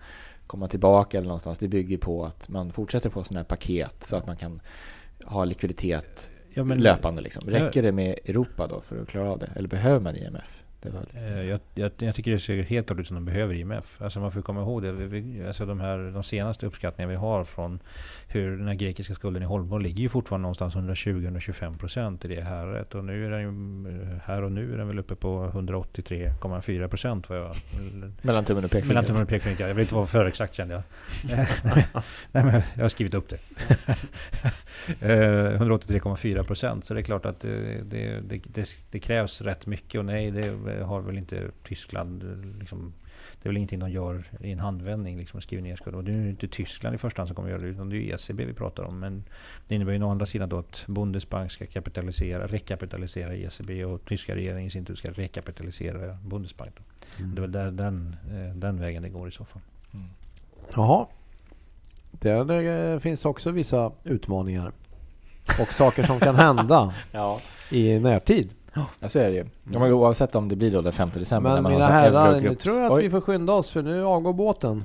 [0.46, 4.16] komma tillbaka eller någonstans, det bygger på att man fortsätter få sådana här paket så
[4.16, 4.61] att man kan
[5.24, 7.50] ha likviditet ja, men, löpande liksom.
[7.50, 9.50] Räcker det med Europa då för att klara av det?
[9.56, 10.62] Eller behöver man IMF?
[11.14, 14.03] Eh, Jag, jag, jag tycker det ser helt klart ut som de behöver IMF.
[14.03, 14.92] Alltså man får komma ihåg det.
[14.92, 17.81] Vi- vi- Alltså de, här, de senaste uppskattningarna vi har från
[18.29, 22.40] hur den här grekiska skulden i hållbar ligger ju fortfarande någonstans 120-125 procent i det
[22.40, 22.94] häret.
[22.94, 26.88] Och nu är den ju, eh, här och nu är den väl uppe på 183,4
[26.88, 27.29] procent.
[28.22, 29.07] Mellan tummen och Mellan pekfingret.
[29.07, 29.61] tummen och pekfingret.
[29.61, 29.68] ja.
[29.68, 30.83] Jag vill inte vara för exakt kände jag.
[32.33, 33.38] Nej, men jag har skrivit upp det.
[35.01, 36.85] Eh, 183,4 procent.
[36.85, 39.99] Så det är klart att det, det, det, det, det krävs rätt mycket.
[39.99, 40.51] Och nej, det
[40.85, 42.23] har väl inte Tyskland.
[42.23, 42.93] eh, Liksom,
[43.43, 45.19] det är väl ingenting de gör i en handvändning.
[45.19, 45.99] Liksom, skriver ner skulden.
[45.99, 47.69] Och det är ju inte Tyskland i första hand som kommer göra det.
[47.69, 48.99] Utan det är ju ECB vi pratar om.
[48.99, 49.25] Men
[49.69, 53.85] det innebär ju å andra sidan då att Bundesbank ska kapitalisera, rekapitalisera ECB.
[53.85, 56.75] Och tyska regeringen i sin tur ska rekapitalisera Bundesbank.
[56.77, 56.83] Då.
[57.25, 59.62] Det är väl där, den, eh, den vägen det går i så fall.
[60.77, 61.07] Jaha.
[62.11, 64.73] Där eh, finns också vissa utmaningar.
[65.61, 67.41] Och saker som kan hända Ja.
[67.71, 68.51] i närtid.
[69.01, 69.45] Ja, så är det ju.
[69.73, 71.93] Ja, men oavsett om det blir då den 5 december Men när man mina har
[71.93, 74.85] herrar, nu tror jag att Oj, vi får skynda oss för nu avgår båten.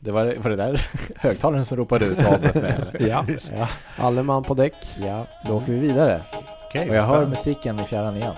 [0.00, 2.96] det var, var det där högtalaren som ropade ut mig eller?
[3.08, 3.24] Ja.
[3.58, 3.68] ja.
[3.96, 4.74] Alle man på däck.
[5.02, 6.20] Ja, då åker vi vidare.
[6.68, 7.30] Okej, Och jag hör spännande.
[7.30, 8.34] musiken i fjärran igen.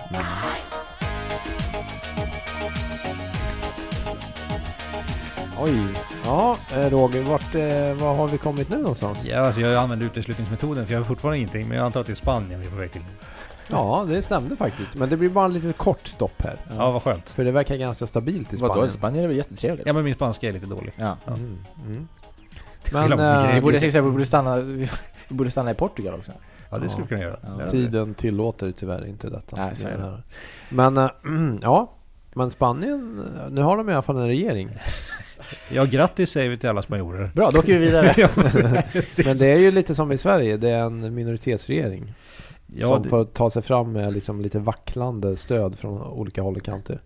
[5.59, 5.73] Oj.
[6.25, 9.25] Ja, eh, Roger, vart, eh, var har vi kommit nu någonstans?
[9.25, 11.67] Ja, alltså jag använder uteslutningsmetoden för jag har fortfarande ingenting.
[11.67, 13.01] Men jag antar att det är Spanien vi är på väg till.
[13.71, 14.95] Ja, det stämde faktiskt.
[14.95, 16.55] Men det blir bara en lite kort stopp här.
[16.77, 17.29] Ja, vad skönt.
[17.29, 18.73] För det verkar ganska stabilt i Vadå?
[18.73, 18.91] Spanien.
[18.91, 19.87] Spanien är väl jättetrevligt?
[19.87, 20.93] Ja, men min spanska är lite dålig.
[20.95, 21.17] Ja.
[21.25, 21.33] Ja.
[21.33, 21.57] Mm.
[21.87, 22.07] Mm.
[22.91, 24.89] Men, min Vi borde, vi borde stanna, vi
[25.27, 26.31] borde stanna i Portugal också.
[26.69, 27.37] Ja, det skulle vi kunna göra.
[27.41, 27.49] Ja.
[27.59, 27.67] Ja.
[27.67, 29.55] Tiden tillåter tyvärr inte detta.
[29.55, 30.21] Nej, så är det.
[30.69, 31.09] Men äh,
[31.61, 31.91] ja,
[32.33, 34.69] men Spanien, eh, nu har de i alla fall en regering.
[35.69, 37.31] Ja, grattis säger vi till alla spanjorer.
[37.35, 38.29] Bra, då åker vi vidare.
[39.25, 42.13] Men det är ju lite som i Sverige, det är en minoritetsregering.
[42.73, 46.55] Ja, som det, får ta sig fram med liksom lite vacklande stöd från olika håll
[46.55, 46.99] och kanter.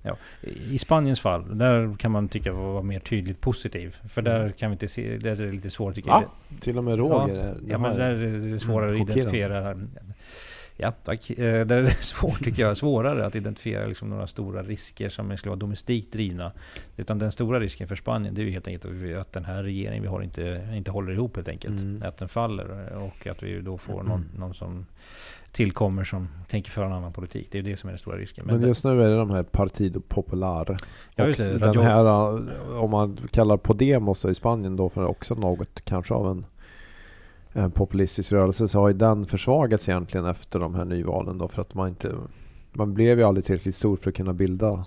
[0.69, 3.95] I Spaniens fall, där kan man tycka vara mer tydligt positiv.
[4.09, 4.51] För där Mm.
[4.53, 6.23] kan vi inte se, där är det lite svårt tycker Va?
[6.49, 6.59] jag.
[6.61, 7.35] Till och med Roger.
[7.35, 9.75] är- Ja, men där är det svårare Mm, att identifiera.
[10.77, 11.29] Ja, tack.
[11.29, 15.37] Eh, Där är det svårt, tycker jag, svårare att identifiera liksom några stora risker som
[15.37, 16.51] skulle vara domestikt drivna.
[16.97, 20.01] Utan den stora risken för Spanien, det är ju helt enkelt att den här regeringen
[20.01, 21.81] vi har inte, inte håller ihop helt enkelt.
[21.81, 22.01] Mm.
[22.05, 24.05] Att den faller och att vi då får Mm.
[24.07, 24.85] någon, någon som
[25.55, 27.47] tillkommer som tänker föra en annan politik.
[27.51, 28.45] Det är ju det som är den stora risken.
[28.45, 30.77] Men just nu är det de här Partido Popular.
[31.15, 31.57] Ja, just det.
[31.57, 36.31] den här, äh, om man kallar Podemos i Spanien då för också något kanske av
[36.31, 36.45] en,
[37.53, 41.61] en populistisk rörelse så har ju den försvagats egentligen efter de här nyvalen då för
[41.61, 42.11] att man inte
[42.73, 44.85] man blev ju aldrig tillräckligt stor för att kunna bilda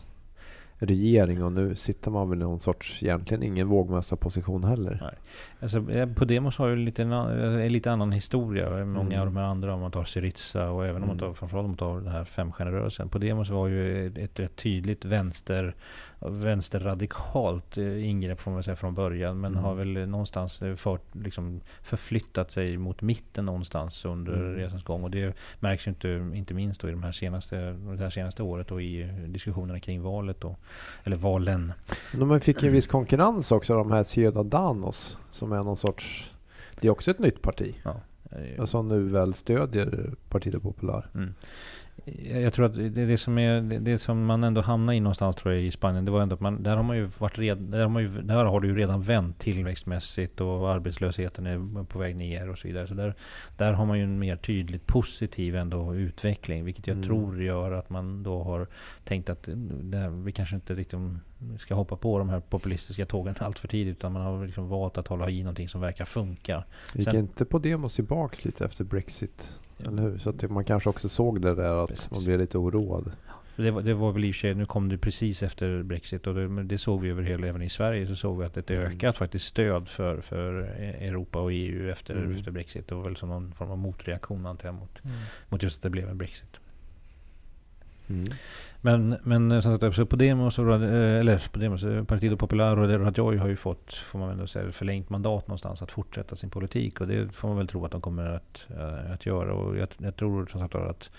[0.78, 5.14] regering och nu sitter man väl i någon sorts, egentligen ingen vågmästarposition heller.
[5.60, 7.12] Alltså, eh, Podemos har ju lite, en
[7.60, 8.84] eh, lite annan historia.
[8.84, 9.20] Många Mm.
[9.20, 11.28] av de här andra, om man tar Syriza och även om man Mm.
[11.28, 13.08] tar, framförallt om man tar den här femstjärnerörelsen.
[13.08, 15.74] Podemos var ju ett, ett rätt tydligt vänster,
[16.20, 19.40] vänsterradikalt eh, ingrepp får man säga från början.
[19.40, 19.64] Men Mm.
[19.64, 24.54] har väl någonstans eh, fört, liksom förflyttat sig mot mitten någonstans under Mm.
[24.54, 25.04] resans gång.
[25.04, 28.70] Och det märks ju inte, inte minst i de här senaste, det här senaste året
[28.70, 30.40] och i diskussionerna kring valet.
[30.40, 30.56] Då,
[31.04, 31.72] eller valen.
[32.12, 36.30] Man fick ju en viss konkurrens också de här Ciudadanos som är någon sorts,
[36.80, 37.74] det är också ett nytt parti.
[38.30, 41.10] Eh, Och som nu väl stödjer Partido Popular.
[41.14, 41.34] Mm.
[42.42, 45.36] Jag tror att det, det, som är, det, det som man ändå hamnar i någonstans
[45.36, 47.58] tror jag i Spanien, det var ändå att man, där har man ju varit red,
[47.58, 51.98] där, har man ju, där har det ju redan vänt tillväxtmässigt och arbetslösheten är på
[51.98, 52.86] väg ner och så vidare.
[52.86, 53.14] Så där,
[53.56, 57.06] där har man ju en mer tydligt positiv ändå utveckling, vilket jag Mm.
[57.08, 58.66] tror gör att man då har
[59.04, 60.98] tänkt att här, vi kanske inte riktigt
[61.58, 64.98] ska hoppa på de här populistiska tågen allt för tidigt, utan man har liksom valt
[64.98, 66.64] att hålla i någonting som verkar funka.
[66.94, 69.52] Gick Sen- inte Podemos tillbaks lite efter Brexit?
[69.86, 70.18] Eller hur?
[70.18, 72.10] Så att man kanske också såg det där att Precis.
[72.10, 73.12] man blev lite oroad.
[73.56, 76.26] Det var, det var väl i och för sig, nu kom det precis efter Brexit
[76.26, 78.56] och det, men det såg vi över hela, även i Sverige så såg vi att
[78.56, 78.82] ett Mm.
[78.82, 80.52] ökat faktiskt stöd för, för
[81.00, 82.32] Europa och EU efter, Mm.
[82.32, 82.88] efter Brexit.
[82.88, 84.98] Det var väl som någon form av motreaktion antar jag mot,
[85.48, 86.60] mot just att det blev en Brexit.
[88.08, 88.24] Mm.
[88.80, 93.48] Men, men som sagt, Podemos, och, eh, eller Podemos, eh, Partido Popular och Rajoy har
[93.48, 97.00] ju fått, får man väl säga, förlängt mandat någonstans att fortsätta sin politik.
[97.00, 98.66] Och det får man väl tro att de kommer att,
[99.14, 99.54] att göra.
[99.54, 101.10] Och jag, jag tror som sagt att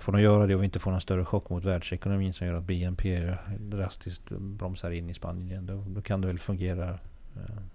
[0.00, 2.64] får de göra det och inte får någon större chock mot världsekonomin som gör att
[2.64, 5.66] BNP drastiskt bromsar in i Spanien.
[5.66, 6.98] Då, då kan det väl fungera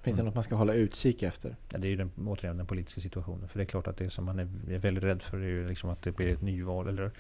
[0.02, 1.56] Finns det något man ska hålla utkik efter?
[1.72, 3.48] Ja, det är ju den, återigen den politiska situationen.
[3.48, 5.68] För det är klart att det som man är, är väldigt rädd för är ju
[5.68, 7.12] liksom att det blir ett nyval eller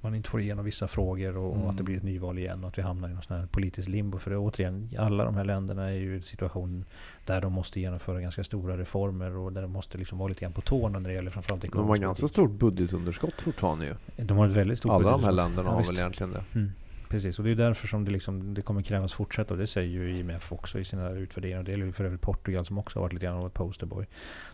[0.00, 1.68] man inte får igenom vissa frågor och, mm.
[1.68, 3.88] att det blir ett nyval igen och att vi hamnar i någon sån här politisk
[3.88, 4.18] limbo.
[4.18, 6.84] För det, återigen, alla de här länderna är ju i en situation
[7.24, 10.52] där de måste genomföra ganska stora reformer och där de måste liksom vara lite grann
[10.52, 13.94] på tårna när det gäller framförallt ekonomisk De har ganska stort budgetunderskott fortfarande ju.
[14.16, 16.42] De har ett väldigt stort Alla de här länderna ja, har väl egentligen det.
[16.54, 16.72] Mm.
[17.08, 19.54] Precis, och det är därför som det, liksom, det kommer krävas fortsätta.
[19.54, 21.62] Och det säger ju IMF också i sina utvärderingar.
[21.62, 24.06] Det gäller ju för övrigt Portugal som också har varit lite grann av ett posterboy.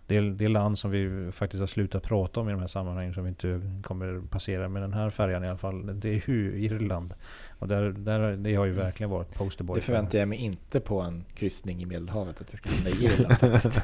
[0.07, 3.15] Det är det land som vi faktiskt har slutat prata om i de här sammanhangen
[3.15, 6.01] som vi inte kommer passera med den här färjan i alla fall.
[6.01, 7.15] Det är ju Irland.
[7.59, 9.77] Och där, där, det har ju verkligen varit posterboy.
[9.77, 13.05] Det förväntar jag mig inte på en kryssning i Medelhavet att det ska hända i
[13.05, 13.81] Irland faktiskt.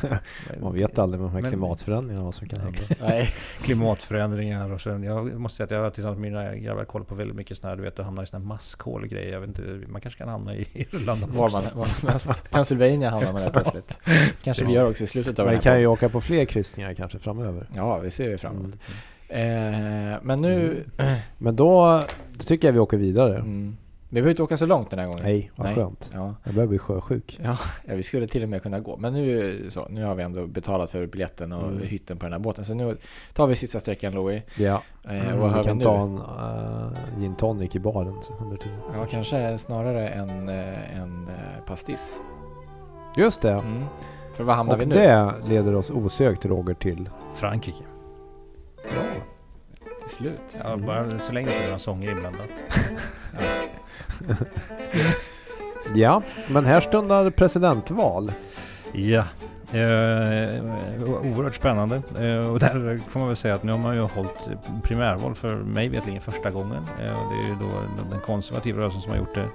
[0.60, 2.78] Man vet aldrig med de här men, klimatförändringarna vad som kan hända.
[3.00, 3.28] Nej.
[3.62, 7.36] Klimatförändringar och sen, jag måste säga att jag tillsammans med mina grabbar kollat på väldigt
[7.36, 9.32] mycket sådana här, du vet, att hamna i sådana här maskhål grejer.
[9.32, 11.24] Jag vet inte, man kanske kan hamna i Irland.
[11.24, 12.50] Var man, var som helst.
[12.50, 13.98] Pennsylvania hamnar man där plötsligt.
[14.42, 16.94] Kanske vi gör också i slutet av Men vi kan ju åka på fler kryssningar
[16.94, 17.66] kanske framöver.
[17.74, 18.74] Ja, vi ser ju framåt.
[19.28, 20.12] Mm.
[20.12, 20.84] Eh, men nu...
[20.98, 21.18] Mm.
[21.38, 23.36] Men då, då tycker jag vi åker vidare.
[23.36, 23.76] Mm.
[24.12, 25.24] Vi behöver inte åka så långt den här gången.
[25.24, 25.76] Nej, vad Nej.
[25.76, 26.10] skönt.
[26.14, 26.34] Ja.
[26.44, 27.38] Jag börjar bli sjösjuk.
[27.42, 28.96] Ja, ja, vi skulle till och med kunna gå.
[28.96, 31.82] Men nu, så, nu har vi ändå betalat för biljetten och mm.
[31.82, 32.64] hytten på den här båten.
[32.64, 32.96] Så nu
[33.32, 34.42] tar vi sista sträckan Louis.
[34.56, 38.78] Ja, eh, mm, vi kan vi ta en uh, gin tonic i baren under tiden.
[38.94, 42.20] Ja, kanske snarare en, uh, en uh, pastis.
[43.16, 43.52] Just det.
[43.52, 43.84] Mm.
[44.34, 44.94] För vad hamnar och vi nu?
[44.94, 47.84] det leder oss osökt Roger till Frankrike.
[48.82, 49.02] Bra.
[50.10, 50.58] Till slut.
[50.64, 52.48] Ja, bara så länge det inte är några sånger inblandat.
[53.32, 54.36] ja.
[55.94, 58.32] ja, men här stundar presidentval.
[58.92, 59.24] Ja,
[59.72, 60.62] Eh,
[61.04, 61.96] oerhört spännande.
[61.96, 64.48] Eh, och där får man väl säga att nu har man ju hållit
[64.82, 66.86] primärval för mig vetligen första gången.
[67.02, 67.68] Eh, och det är ju då
[68.10, 69.48] den konservativa rörelsen som har gjort det.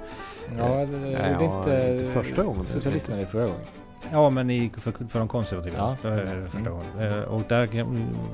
[0.57, 2.67] Ja, det, det, det är inte, inte första gången.
[2.67, 3.65] Socialisterna är förra gången.
[4.11, 5.77] Ja, men i, för, för de konservativa.
[5.77, 5.97] Ja.
[6.01, 6.99] Det är det första gången.
[6.99, 7.23] Mm.
[7.23, 7.67] Och där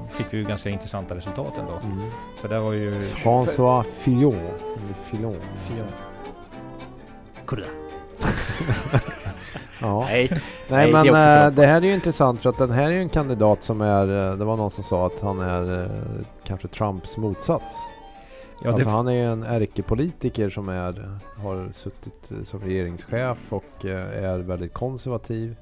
[0.09, 1.73] fick vi ju ganska intressanta resultat ändå.
[1.83, 2.09] Mm.
[2.41, 2.99] För där var ju...
[2.99, 4.35] François Fillon.
[4.35, 5.37] Eller Fillon.
[5.57, 5.87] Fillon.
[9.81, 10.05] ja.
[10.09, 10.29] Nej,
[10.67, 13.01] Nej, men det, äh, det här är ju intressant för att den här är ju
[13.01, 15.89] en kandidat som är, eh, det var någon som sa att han är
[16.43, 17.75] kanske Trumps motsats.
[18.63, 24.39] Ja, alltså han är ju en ärkepolitiker som är, har suttit som regeringschef och är
[24.39, 25.55] väldigt konservativ.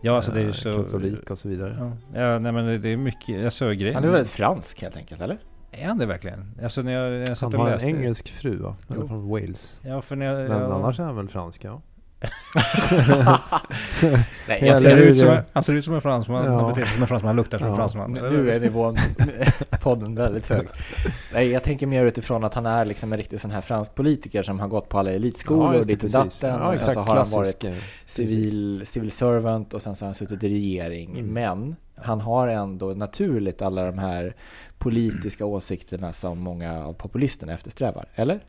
[0.00, 0.82] Ja, alltså det är ju så...
[0.82, 1.76] Katolik och så vidare.
[2.14, 3.94] Ja, ja nej men det är mycket, alltså grejen...
[3.94, 5.38] Han är väldigt fransk helt enkelt, eller?
[5.70, 6.58] Är han det verkligen?
[6.62, 8.76] Alltså när jag, jag satt han har en engelsk fru va?
[8.88, 9.80] Är från Wales.
[9.82, 10.72] Ja, för när jag, Men jag...
[10.72, 11.82] annars är han väl fransk ja.
[14.48, 16.52] Nej, jag ser ut som, han ser ut som en fransman, ja.
[16.52, 17.72] han beter sig som en fransman, han luktar som ja.
[17.72, 18.12] en fransman.
[18.12, 18.96] Nu är nivån
[19.82, 20.66] podden väldigt hög.
[21.32, 24.42] Nej, jag tänker mer utifrån att han är liksom en riktig sån här fransk politiker
[24.42, 26.50] som har gått på alla elitskolor, ja, ditt och datten.
[26.50, 27.64] Ja, och sen så har han varit
[28.04, 31.18] civil, civil servant och sen så har han suttit i regering.
[31.18, 31.32] Mm.
[31.32, 34.36] Men han har ändå naturligt alla de här
[34.78, 38.40] politiska åsikterna som många av populisterna eftersträvar, eller?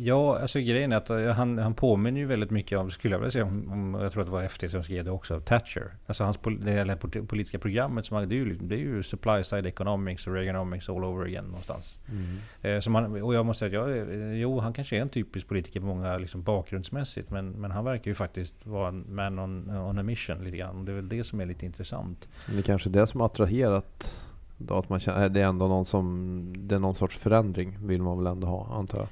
[0.00, 3.18] Ja, alltså grejen är att eh, han, han påminner ju väldigt mycket om, skulle jag
[3.18, 5.94] vilja säga, om, om jag tror att det var FT som skrev det också, Thatcher.
[6.06, 9.42] Alltså hans det här politiska programmet, som han, det, är ju, det är ju supply
[9.42, 11.98] side economics och Reaganomics all over again någonstans.
[12.08, 12.38] Mm.
[12.62, 15.08] Eh, som han, och jag måste säga att jag, eh, jo, han kanske är en
[15.08, 19.38] typisk politiker på många liksom, bakgrundsmässigt, men, men han verkar ju faktiskt vara en man
[19.38, 20.84] on, on a mission lite grann.
[20.84, 22.28] Det är väl det som är lite intressant.
[22.46, 24.20] Det är kanske det som attraherat
[24.56, 28.02] då att man känner, det är ändå någon som, det är någon sorts förändring vill
[28.02, 29.08] man väl ändå ha antar jag.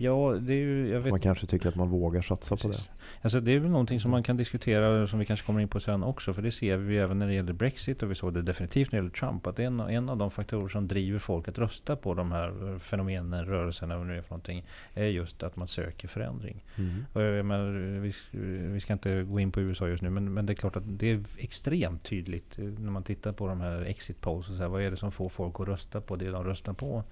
[0.00, 0.98] Ja, det är ju...
[0.98, 2.86] Vet, man kanske tycker att man vågar satsa Precis.
[2.86, 3.00] på det.
[3.22, 5.80] Alltså det är väl någonting som man kan diskutera som vi kanske kommer in på
[5.80, 6.34] sen också.
[6.34, 8.98] För det ser vi även när det gäller Brexit och vi såg det definitivt när
[8.98, 9.46] det gäller Trump.
[9.46, 12.32] Att det är en, en av de faktorer som driver folk att rösta på de
[12.32, 14.64] här fenomenen, rörelserna, det är för någonting.
[14.94, 16.64] Är just att man söker förändring.
[16.76, 17.04] Mm.
[17.12, 18.12] Och jag menar, vi,
[18.72, 20.10] vi ska inte gå in på USA just nu.
[20.10, 23.60] Men, men det är klart att det är extremt tydligt när man tittar på de
[23.60, 24.48] här exit polls.
[24.48, 26.72] Och så här, vad är det som får folk att rösta på det de röstar
[26.72, 27.04] på?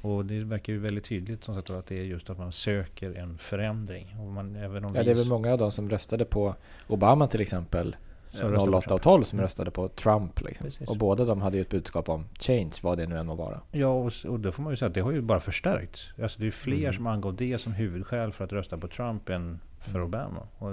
[0.00, 3.14] Och det verkar ju väldigt tydligt som sagt, att det är just att man söker
[3.14, 4.16] en förändring.
[4.20, 6.54] Och man, även om ja, det är väl många av de som röstade på
[6.88, 7.96] Obama till exempel
[8.32, 10.40] som röstade på 08 och 12 som röstade på Trump.
[10.40, 10.68] Liksom.
[10.88, 13.60] Och båda de hade ju ett budskap om change, vad det nu än må vara.
[13.72, 16.08] Ja, och, och då får man ju säga att det har ju bara förstärkts.
[16.22, 16.92] Alltså det är fler Mm.
[16.92, 20.02] som angav det som huvudskäl för att rösta på Trump än för Mm.
[20.02, 20.40] Obama.
[20.58, 20.68] Och,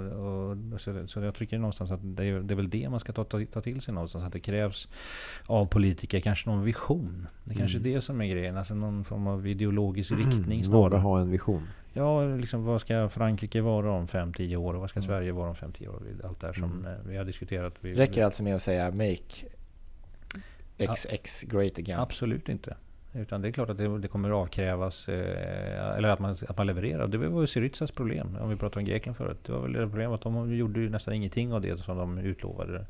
[0.74, 3.12] och, så, så jag tycker någonstans att det är, det är väl det man ska
[3.12, 4.24] ta, ta, ta till sig någonstans.
[4.24, 4.88] Att det krävs
[5.46, 7.26] av politiker kanske någon vision.
[7.44, 7.90] Det är kanske Mm.
[7.90, 8.56] är det som är grejen.
[8.56, 11.00] Alltså någon form av ideologisk riktning Våga snarare.
[11.00, 11.68] ha en vision.
[11.98, 15.06] Ja, liksom vad ska Frankrike vara om 5-10 år och vad ska Mm.
[15.06, 16.02] Sverige vara om 5-10 år?
[16.24, 16.84] Allt det här som Mm.
[16.86, 17.74] eh, vi har diskuterat.
[17.80, 19.46] Vi, Räcker alltså med att säga make
[20.96, 21.98] XX great again?
[22.00, 22.76] Absolut inte.
[23.14, 26.66] Utan det är klart att det, det kommer avkrävas, eh, eller att man, att man
[26.66, 27.06] levererar.
[27.06, 29.38] Det var ju Syrizas problem, om vi pratade om Grekland förut.
[29.46, 32.18] Det var väl det problemet att de gjorde ju nästan ingenting av det som de
[32.18, 32.86] utlovade.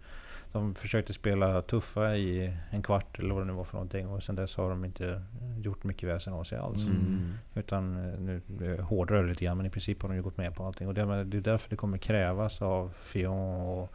[0.52, 4.22] De försökte spela tuffa i en kvart eller vad det nu var för någonting och
[4.22, 5.22] sen dess har de inte
[5.62, 6.82] gjort mycket väsen av sig alls.
[6.87, 7.32] Mm.
[7.54, 8.40] Utan eh, nu
[8.78, 10.88] eh, hårdrar lite grann men i princip har de ju gått med på allting.
[10.88, 13.92] Och det, är- det är därför det kommer krävas av Fion och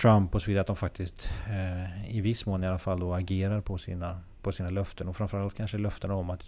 [0.00, 3.14] Trump och så vidare att de faktiskt eh, i viss mån i alla fall då
[3.14, 5.08] agerar på sina, på sina löften.
[5.08, 6.44] Och framförallt kanske löften om att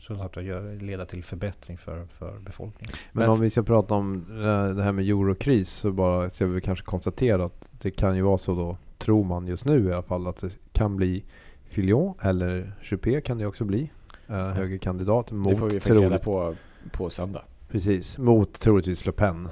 [0.80, 2.94] leda till förbättring för, för befolkningen.
[3.12, 6.46] Men Men- om vi ska prata om eh, det här med eurokris så bara ska
[6.46, 9.92] vi kanske konstatera att det kan ju vara så då, tror man just nu i
[9.92, 11.24] alla fall, att det kan bli
[11.64, 13.90] Fillon eller Juppé kan det också bli.
[14.26, 16.54] Eh, högerkandidat mot Det får vi faktiskt reda på
[16.92, 17.42] på söndag.
[17.68, 19.48] Precis, mot troligtvis Le Pen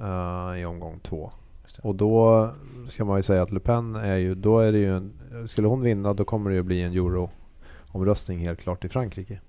[0.00, 1.30] eh, i omgång två.
[1.82, 2.50] Och då
[2.88, 5.12] ska man ju säga att Le Pen är ju, då är det ju en,
[5.48, 9.40] skulle hon vinna då kommer det ju bli en euro-omröstning helt klart i Frankrike.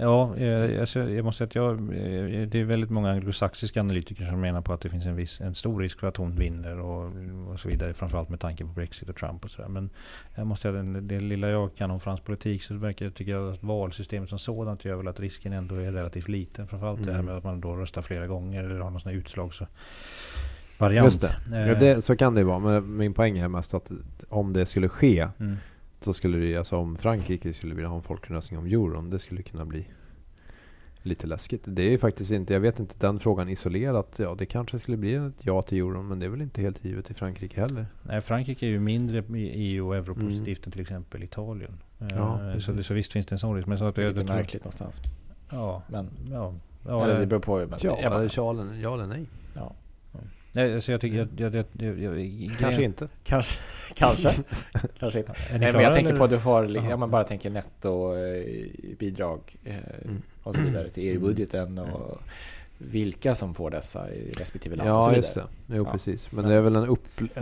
[0.00, 4.26] Ja, eh, alltså, jag måste säga att jag, eh, det är väldigt många anglosaxiska analytiker
[4.26, 6.80] som menar på att det finns en, viss, en stor risk för att hon vinner
[6.80, 7.12] och,
[7.52, 7.94] och så vidare.
[7.94, 9.68] Framförallt med tanke på Brexit och Trump och sådär.
[9.68, 9.90] Men
[10.34, 13.62] jag måste säga att det, lilla jag kan om fransk politik så verkar, jag att
[13.62, 16.66] valsystemet som sådant gör väl att risken ändå är relativt liten.
[16.68, 17.26] Framförallt det här Mm.
[17.26, 19.60] med att man då röstar flera gånger eller har någon sån här utslags
[20.78, 21.04] variant.
[21.06, 21.36] Just det.
[21.50, 22.58] Ja, Eh, det, så kan det vara.
[22.58, 23.90] Men min poäng är mest att
[24.28, 25.56] om det skulle ske Mm.
[26.00, 29.10] Så skulle det alltså om Frankrike skulle vilja ha en folkomröstning om euron.
[29.10, 29.86] Det skulle kunna bli
[31.02, 31.62] lite läskigt.
[31.64, 34.14] Det är ju faktiskt inte, jag vet inte den frågan isolerat.
[34.18, 36.08] Ja, det kanske skulle bli ett ja till euron.
[36.08, 37.86] Men det är väl inte helt givet i Frankrike heller.
[38.02, 40.62] Nej, Frankrike är ju mindre i EU och europositivt Mm.
[40.68, 41.72] än till exempel Italien.
[42.00, 42.76] Eh, Ja, så, precis.
[42.76, 43.66] det, så visst finns det en sån risk.
[43.68, 45.00] Men så att Det är lite märkligt någonstans.
[45.50, 46.54] Ja, Men, ja.
[46.86, 47.56] ja eller det- beror på.
[47.56, 49.26] Men, Ja, jag bara, eller ja, eller, ja eller nej.
[50.58, 51.16] Nej, alltså jag tycker...
[51.16, 53.08] Jag, jag, jag, jag, jag, Kanske inte.
[53.24, 53.58] kanske.
[53.94, 54.30] kanske.
[54.98, 55.32] kanske inte.
[55.50, 56.18] Är ni Nej, men jag tänker eller?
[56.18, 60.22] på att du har, ja, man bara tänker netto eh, bidrag eh, Mm.
[60.42, 62.18] och så vidare till EU-budgeten och
[62.78, 65.16] vilka som får dessa i respektive land och så Ja, vidare.
[65.16, 65.44] just det.
[65.66, 65.92] Jo, Ja.
[65.92, 66.32] precis.
[66.32, 66.96] Men det är väl en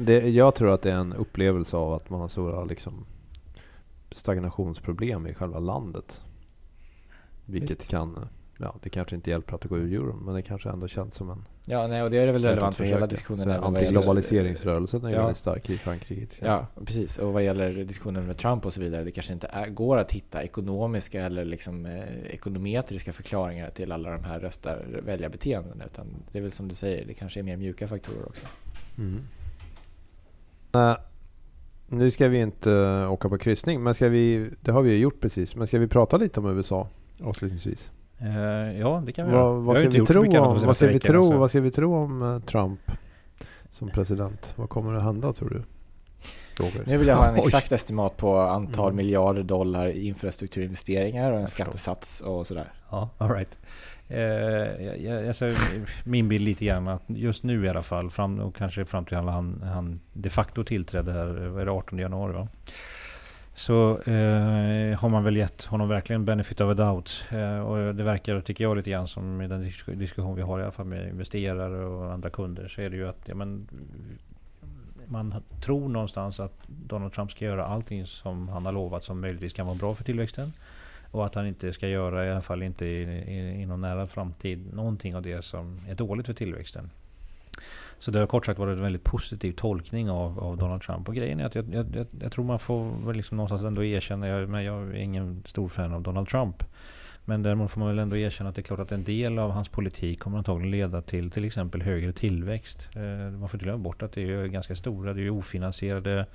[0.05, 3.05] det, Jag tror att det är en upplevelse av att man har stora liksom,
[4.11, 6.21] stagnationsproblem i själva landet.
[7.45, 7.89] Vilket Visst.
[7.91, 8.29] kan...
[8.59, 11.15] Ja, det kanske inte hjälper att det går ur euron, men det kanske ändå känns
[11.15, 11.45] som en...
[11.67, 13.51] Ja, nej, och det är väl relevant för hela diskussionen.
[13.51, 15.21] Antiglobaliseringsrörelsen är ju Ja.
[15.21, 16.27] väldigt stark i Frankrike.
[16.47, 17.19] Ja, precis.
[17.19, 20.13] Och vad gäller diskussionen med Trump och så vidare, det kanske inte är, går att
[20.13, 25.85] hitta ekonomiska eller liksom, eh, ekonometriska förklaringar till alla de här röstar väljarbeteendena.
[25.85, 28.47] Utan det är väl som du säger, det kanske är mer mjuka faktorer också.
[28.99, 29.21] Mm.
[30.75, 30.97] Eh,
[31.89, 34.99] nu ska vi inte eh, åka på kryssning, men ska vi, det har vi ju
[34.99, 35.57] gjort precis.
[35.57, 36.89] Men ska vi prata lite om USA
[37.21, 37.91] avslutningsvis?
[38.19, 39.53] Eh, ja, det kan vi Vad, göra.
[39.53, 41.71] vad, ska inte vi tro om, vad, ska vi veckorna, tro, så- vad ska vi
[41.71, 42.81] tro om eh, Trump
[43.71, 44.53] som president?
[44.57, 45.63] Vad kommer att hända tror du?
[46.65, 46.83] Roger?
[46.87, 47.41] Nu vill jag ha en Oj.
[47.45, 48.97] exakt estimat på antal Mm.
[48.97, 52.73] miljarder dollar i infrastrukturinvesteringar och en skattesats och sådär.
[52.91, 53.59] Ja, all right.
[54.09, 54.19] Eh,
[54.87, 55.51] jag, jag, alltså,
[56.05, 59.17] min bild lite grann att just nu i alla fall, fram, och kanske fram till
[59.17, 62.49] han, han de facto tillträdde här, vad är det, 18 januari va?
[63.57, 67.25] Så eh, har man väl gett honom verkligen benefit of a doubt.
[67.31, 70.61] Eh, och det verkar, tycker jag, lite grann som i den disk- diskussion vi har
[70.61, 72.69] i alla fall med investerare och andra kunder.
[72.69, 73.69] Så är det ju att ja, men,
[75.07, 79.53] man tror någonstans att Donald Trump ska göra allting som han har lovat som möjligtvis
[79.53, 80.53] kan vara bra för tillväxten.
[81.11, 84.07] Och att han inte ska göra, i alla fall inte i, i, i någon nära
[84.07, 86.91] framtid, någonting av det som är dåligt för tillväxten.
[87.99, 91.09] Så det har kort sagt varit en väldigt positiv tolkning av, av Donald Trump.
[91.09, 93.85] Och grejen är att jag, jag, jag, jag tror man får väl liksom någonstans ändå
[93.85, 96.65] erkänna, jag, men jag är ingen stor fan av Donald Trump.
[97.29, 99.51] Men däremot får man väl ändå erkänna att det är klart att en del av
[99.51, 102.89] hans politik kommer antagligen leda till till exempel högre tillväxt.
[102.97, 106.27] Eh, man får inte glömma bort att det är ganska stora, det är ju ofinansierade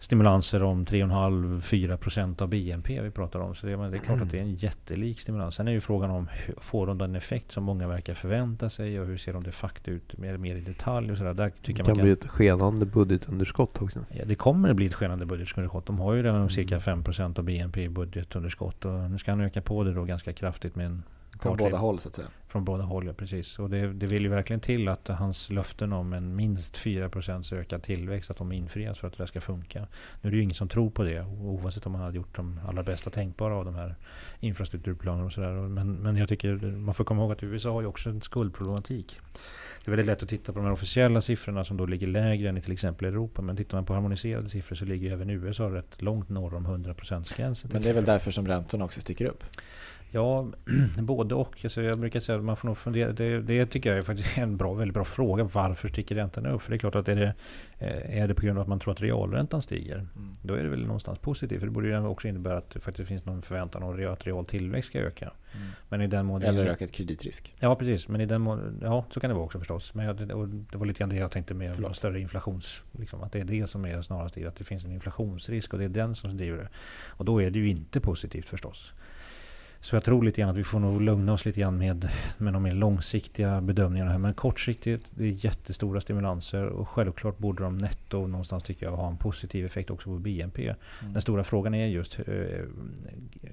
[0.00, 3.54] stimulanser om 3,5-4 procent av BNP vi pratar om.
[3.54, 5.54] Så det, det är klart att det är en jättelik stimulans.
[5.54, 9.06] Sen är ju frågan om får de den effekt som många verkar förvänta sig och
[9.06, 11.34] hur ser de de facto ut mer, mer i detalj och sådär.
[11.34, 14.04] Där tycker Det kan man kan, bli ett skenande budgetunderskott också.
[14.10, 15.86] Ja, det kommer att bli ett skenande budgetunderskott.
[15.86, 16.50] De har ju redan Mm.
[16.50, 18.84] cirka 5% av BNP i budgetunderskott.
[18.84, 21.02] Och nu ska han öka på det då ganska kraftigt med en
[21.40, 22.28] Från båda håll så att säga.
[22.48, 23.58] Från båda håll, ja, precis.
[23.58, 27.82] Och det, det vill ju verkligen till att hans löften om en minst 4% ökad
[27.82, 29.86] tillväxt, att de infrias för att det ska funka.
[30.20, 32.60] Nu är det ju ingen som tror på det, oavsett om man hade gjort de
[32.68, 33.94] allra bästa tänkbara av de här
[34.40, 35.52] infrastrukturplanerna och sådär.
[35.52, 39.20] Men, men jag tycker man får komma ihåg att USA har ju också en skuldproblematik.
[39.84, 42.48] Det är väldigt lätt att titta på de här officiella siffrorna som då ligger lägre
[42.48, 43.42] än i till exempel Europa.
[43.42, 47.70] Men tittar man på harmoniserade siffror så ligger även USA rätt långt norr om 100%-gränsen.
[47.72, 49.44] Men det är väl därför som räntorna också sticker upp?
[50.10, 50.46] Ja,
[50.98, 51.56] både och.
[51.62, 53.12] Alltså jag brukar säga att man får nog fundera.
[53.12, 55.44] Det, det tycker jag är faktiskt en bra, väldigt bra fråga.
[55.44, 56.62] Varför sticker räntorna upp?
[56.62, 57.34] För det är klart att är det,
[57.78, 59.96] eh, är det på grund av att man tror att realräntan stiger.
[59.96, 60.32] Mm.
[60.42, 61.58] Då är det väl någonstans positivt.
[61.58, 64.44] För det borde ju också innebära att det faktiskt finns någon förväntan om att real
[64.44, 65.32] tillväxt ska öka.
[65.54, 65.68] Mm.
[65.88, 67.54] Men i den mån Eller ökad kreditrisk.
[67.60, 68.08] Ja, precis.
[68.08, 69.94] Men i den mån, ja, så kan det vara också förstås.
[69.94, 70.16] Men jag,
[70.70, 71.96] det var lite grann det jag tänkte med Förlåt.
[71.96, 72.82] större inflations...
[72.92, 75.78] Liksom, att det är det som är snarast i att det finns en inflationsrisk och
[75.78, 76.68] det är den som driver det.
[77.06, 78.92] Och då är det ju inte positivt förstås.
[79.80, 82.08] Så jag tror lite grann att vi får nog lugna oss lite grann med,
[82.38, 84.18] med de mer långsiktiga bedömningarna här.
[84.18, 89.08] Men kortsiktigt, det är jättestora stimulanser och självklart borde de netto någonstans tycker jag ha
[89.08, 90.62] en positiv effekt också på BNP.
[90.62, 91.12] Mm.
[91.12, 92.24] Den stora frågan är just, eh,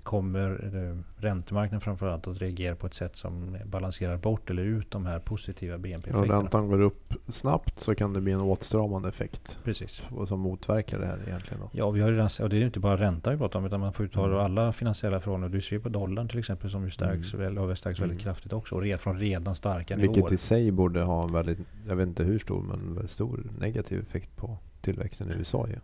[0.03, 5.05] kommer eh, räntemarknaden framförallt att reagera på ett sätt som balanserar bort eller ut de
[5.05, 6.38] här positiva BNP-effekterna?
[6.38, 9.57] Om räntan går upp snabbt så kan det bli en åtstramande effekt.
[9.63, 10.03] Precis.
[10.09, 11.59] Och som motverkar det här egentligen.
[11.59, 11.69] Då.
[11.71, 13.80] Ja, vi har redan, och det är ju inte bara ränta vi pratar om utan
[13.80, 14.38] man får ju ta mm.
[14.38, 15.51] alla finansiella förhållanden.
[15.51, 17.55] Du ser på dollar dollarn till exempel som ju stärks, mm.
[17.55, 18.24] väl, stärks väldigt mm.
[18.24, 18.76] kraftigt också.
[18.76, 20.34] Och från redan starka Vilket nivåer.
[20.34, 23.99] i sig borde ha en väldigt, jag vet inte hur stor, men väldigt stor negativ
[24.01, 25.76] effekt på tillväxten i USA ju.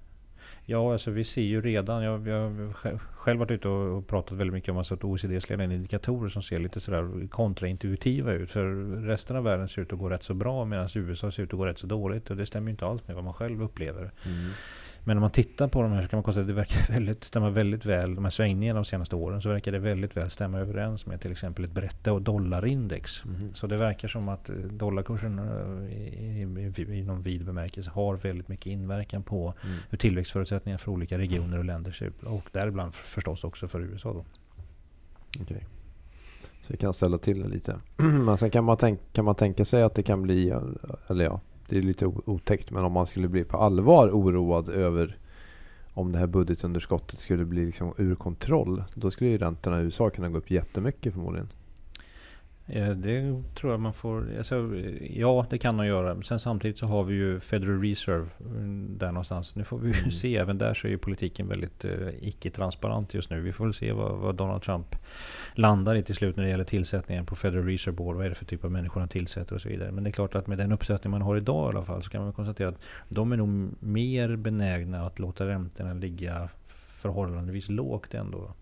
[0.65, 4.69] Ja, alltså vi ser ju redan, jag, har själv varit ute och pratat väldigt mycket
[4.69, 8.51] om att OECDs ledande indikatorer som ser lite sådär kontraintuitiva ut.
[8.51, 8.65] För
[9.05, 11.59] resten av världen ser ut att gå rätt så bra medan USA ser ut att
[11.59, 12.29] gå rätt så dåligt.
[12.29, 14.11] Och det stämmer ju inte alls med vad man själv upplever.
[14.25, 14.51] Mm.
[15.03, 17.23] Men om man tittar på de här så kan man konstatera att det verkar väldigt,
[17.23, 20.59] stämma väldigt väl, de här svängningarna de senaste åren, så verkar det väldigt väl stämma
[20.59, 23.25] överens med till exempel ett brett dollarindex.
[23.25, 23.53] Mm.
[23.53, 28.15] Så det verkar som att eh, dollarkursen eh, i, i, i någon vid bemärkelse har
[28.15, 29.77] väldigt mycket inverkan på mm.
[29.89, 32.23] hur tillväxtförutsättningar för olika regioner och länder ser ut.
[32.23, 34.13] Och däribland förstås också för USA.
[34.13, 34.25] Då.
[35.41, 35.61] Okay.
[36.61, 37.79] Så det kan ställa till det lite.
[37.97, 40.53] Men sen kan man, tänka, kan man tänka sig att det kan bli,
[41.07, 41.41] eller ja,
[41.71, 45.17] det är lite otäckt, men om man skulle bli på allvar oroad över
[45.93, 50.09] om det här budgetunderskottet skulle bli liksom ur kontroll, då skulle ju räntorna i USA
[50.09, 51.49] kunna gå upp jättemycket förmodligen.
[52.73, 54.37] Det tror jag man får...
[54.37, 54.69] Alltså,
[55.01, 56.21] ja, det kan de göra.
[56.21, 59.55] Sen samtidigt så har vi ju Federal Reserve mm, där någonstans.
[59.55, 60.11] Nu får vi mm.
[60.11, 60.37] se.
[60.37, 61.91] Även där så är politiken väldigt eh,
[62.21, 63.41] icke-transparent just nu.
[63.41, 64.95] Vi får väl se vad, vad, Donald Trump
[65.55, 68.15] landar i till slut när det gäller tillsättningen på Federal Reserve Board.
[68.15, 69.91] Vad är det för typ av människor han tillsätter och så vidare.
[69.91, 72.09] Men det är klart att med den uppsättning man har idag i alla fall så
[72.09, 76.49] kan man konstatera att de är nog mer benägna att låta räntorna ligga
[77.01, 78.53] förhållandevis lågt ändå.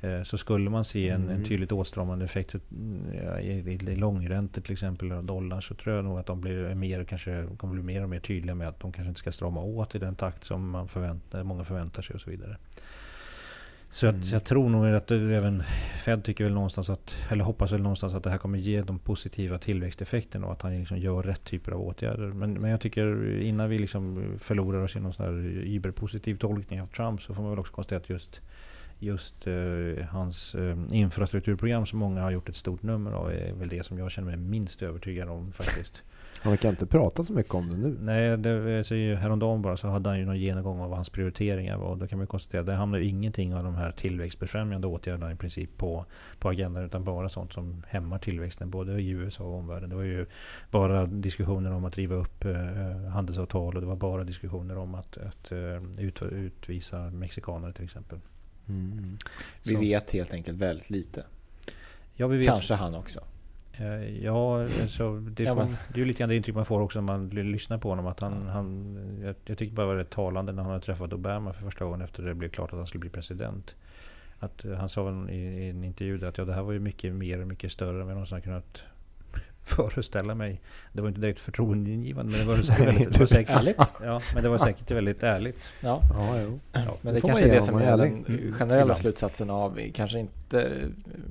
[0.00, 1.36] Eh, så skulle man se en, mm.
[1.36, 2.54] en tydligt åtstramande effekt
[3.24, 6.74] ja, i, i långräntor till exempel, och dollar, så tror jag nog att de blir
[6.74, 9.60] mer, kanske, kommer bli mer och mer tydliga med att de kanske inte ska strama
[9.60, 12.56] åt i den takt som man förväntar, många förväntar sig och så vidare.
[13.90, 14.20] Så mm.
[14.20, 15.62] jag, jag, tror nog att även
[16.04, 18.98] Fed tycker väl någonstans att, eller hoppas väl någonstans att det här kommer ge de
[18.98, 22.26] positiva tillväxteffekterna och att han liksom gör rätt typer av åtgärder.
[22.26, 25.32] Men, men jag tycker innan vi liksom förlorar oss i någon sån här
[25.64, 28.40] überpositiv tolkning av Trump så får man väl också konstatera att just
[28.98, 33.68] just eh, hans eh, infrastrukturprogram som många har gjort ett stort nummer av är väl
[33.68, 36.02] det som jag känner mig minst övertygad om faktiskt.
[36.42, 37.96] Han kan inte prata så mycket om det nu.
[38.00, 41.76] Nej, det, alltså, häromdagen bara så hade han ju någon genomgång av vad hans prioriteringar
[41.76, 41.86] var.
[41.86, 45.36] Och då kan man konstatera att det hamnar ingenting av de här tillväxtbefrämjande åtgärderna i
[45.36, 46.04] princip på,
[46.38, 46.84] på agendan.
[46.84, 49.90] Utan bara sånt som hämmar tillväxten både i USA och omvärlden.
[49.90, 50.26] Det var ju
[50.70, 55.18] bara diskussioner om att riva upp eh, handelsavtal och det var bara diskussioner om att,
[55.18, 58.18] att uh, ut, utvisa mexikaner till exempel.
[58.68, 59.16] Mm.
[59.62, 59.80] Vi så.
[59.80, 61.24] vet helt enkelt väldigt lite.
[62.14, 62.46] Ja, vi.
[62.46, 63.20] Kanske han också.
[63.78, 67.00] Eh, ja, alltså, det, får, det är ju lite grann det intryck man får också
[67.00, 68.06] när man lyssnar på honom.
[68.06, 71.12] Att han, han, jag, jag tycker bara det var rätt talande när han hade träffat
[71.12, 73.74] Obama för första gången efter det blev klart att han skulle bli president.
[74.38, 77.14] Att eh, han sa i, i en intervju att ja, det här var ju mycket
[77.14, 78.82] mer och mycket större än vad jag någonsin kunnat
[79.68, 80.60] föreställa mig.
[80.92, 83.92] Det var inte direkt förtroendeingivande men det var säkert väldigt, det var säkert, ärligt.
[84.02, 85.58] Ja, men det var säkert väldigt ärligt.
[85.80, 86.58] Ja, ja, jo.
[86.72, 88.98] ja men det, det kanske är det som är den generella Ibland.
[88.98, 90.70] slutsatsen av, kanske inte,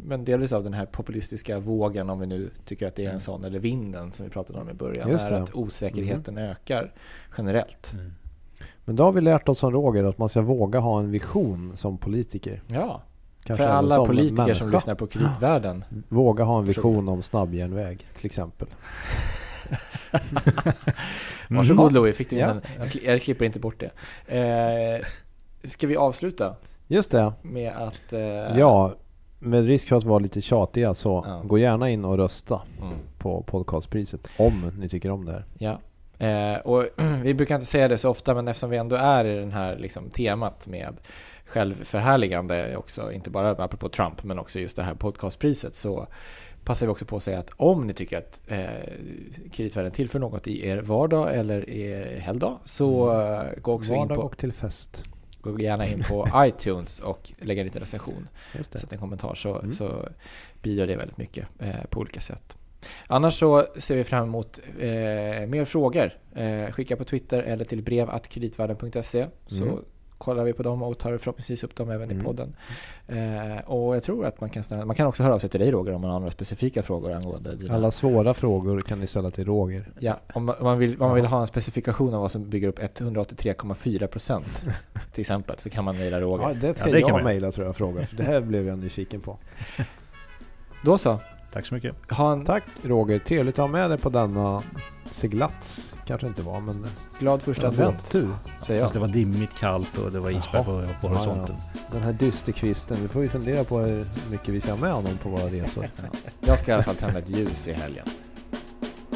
[0.06, 3.10] men delvis av den här populistiska vågen om vi nu tycker att det är en
[3.10, 3.20] mm.
[3.20, 6.50] sån, eller vinden som vi pratade om i början, Just är att osäkerheten mm.
[6.52, 6.94] ökar
[7.38, 7.94] generellt.
[7.94, 8.14] Mm.
[8.86, 11.78] Men då har vi lärt oss som Roger att man ska våga ha en vision
[11.78, 12.62] som politiker.
[12.68, 13.02] Ja.
[13.48, 14.56] Kanske För alla politiker människa.
[14.56, 15.84] som lyssnar på kreditvärlden.
[16.10, 18.68] Våga ha en vision om snabbjärnväg till exempel.
[21.50, 22.48] Varsågod Louis, fick du ja.
[22.50, 22.62] en,
[23.04, 23.91] jag klipper inte bort det.
[24.38, 25.06] Eh,
[25.64, 26.56] ska vi avsluta?
[26.88, 27.34] Just det.
[27.41, 28.14] Med att...
[28.14, 28.20] Eh,
[28.60, 28.95] ja,
[29.39, 31.41] med risk för att vara lite tjatiga så Ja.
[31.45, 32.93] gå gärna in och rösta Mm.
[33.18, 35.45] på podcastpriset om ni tycker om det här.
[35.58, 35.80] Ja.
[36.28, 36.86] Eh, och
[37.24, 39.78] vi brukar inte säga det så ofta, men eftersom vi ändå är i den här
[39.78, 40.98] liksom, temat med
[41.48, 46.08] självförhärligande också, inte bara apropå Trump, men också just det här podcastpriset, så
[46.64, 48.66] passar vi också på att säga att om ni tycker att eh,
[49.52, 54.18] kreditvärden tillför något i er vardag eller er helgdag, så eh, gå också in Vardag
[54.18, 55.04] på, och till fest.
[55.41, 58.28] gå gärna in på iTunes och lägga en liten recension.
[58.62, 59.72] Sätt en kommentar så, Mm.
[59.72, 60.08] så
[60.62, 62.58] bidrar det väldigt mycket eh, på olika sätt.
[63.08, 64.88] Annars så ser vi fram emot eh,
[65.48, 66.12] mer frågor.
[66.36, 69.78] Eh, skicka på Twitter eller till brev.kreditvärden.se så Mm.
[70.18, 72.26] Kollar vi på dem och tar förhoppningsvis upp dem även i Mm.
[72.26, 72.55] podden.
[73.07, 75.59] Eh, och jag tror att man kan, ställa, man kan också höra av sig till
[75.59, 77.74] dig Roger om man har några specifika frågor angående dina...
[77.76, 79.89] Alla svåra frågor kan ni ställa till Roger.
[79.99, 82.49] Ja, om man, om man, vill, om man vill ha en specifikation av vad som
[82.49, 84.43] bygger upp 183,4%
[85.11, 86.47] till exempel så kan man mejla Roger.
[86.47, 88.05] Ja, det ska Ja, det jag mejla tror jag och fråga.
[88.05, 89.38] För det här blev jag nyfiken på.
[90.84, 91.20] Då så,
[91.54, 91.95] Tack så mycket.
[92.12, 94.64] ha en Tack Roger, trevligt att ha med dig på denna
[95.12, 95.93] seglats.
[96.06, 96.86] Kanske inte var men
[97.20, 98.30] glad första Ja, advent båttur.
[98.66, 98.86] säger jag.
[98.86, 101.56] Fast det var dimmigt, kallt och det var isberg på, på horisonten.
[101.91, 105.18] Den här dysterkvisten, vi får ju fundera på hur mycket vi ska ha med honom
[105.24, 105.89] på våra resor.
[106.41, 108.06] Jag ska i alla fall tända ett ljus i helgen.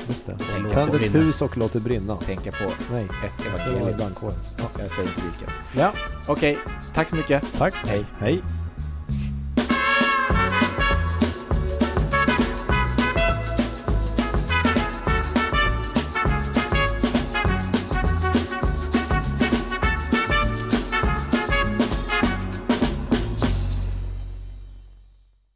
[0.08, 0.38] Just det.
[0.74, 1.20] Tänd ett brinna.
[1.20, 2.16] hus och låt det brinna.
[2.16, 3.60] Tänka på Nej, ett det var
[3.90, 4.14] evangelium.
[4.58, 4.66] Ja.
[4.80, 5.50] Jag säger inte vilket.
[5.78, 5.92] ja,
[6.28, 6.58] Okej,
[6.94, 7.44] tack så mycket.
[7.58, 7.74] tack.
[7.76, 8.06] Hej.
[8.20, 8.42] Hej.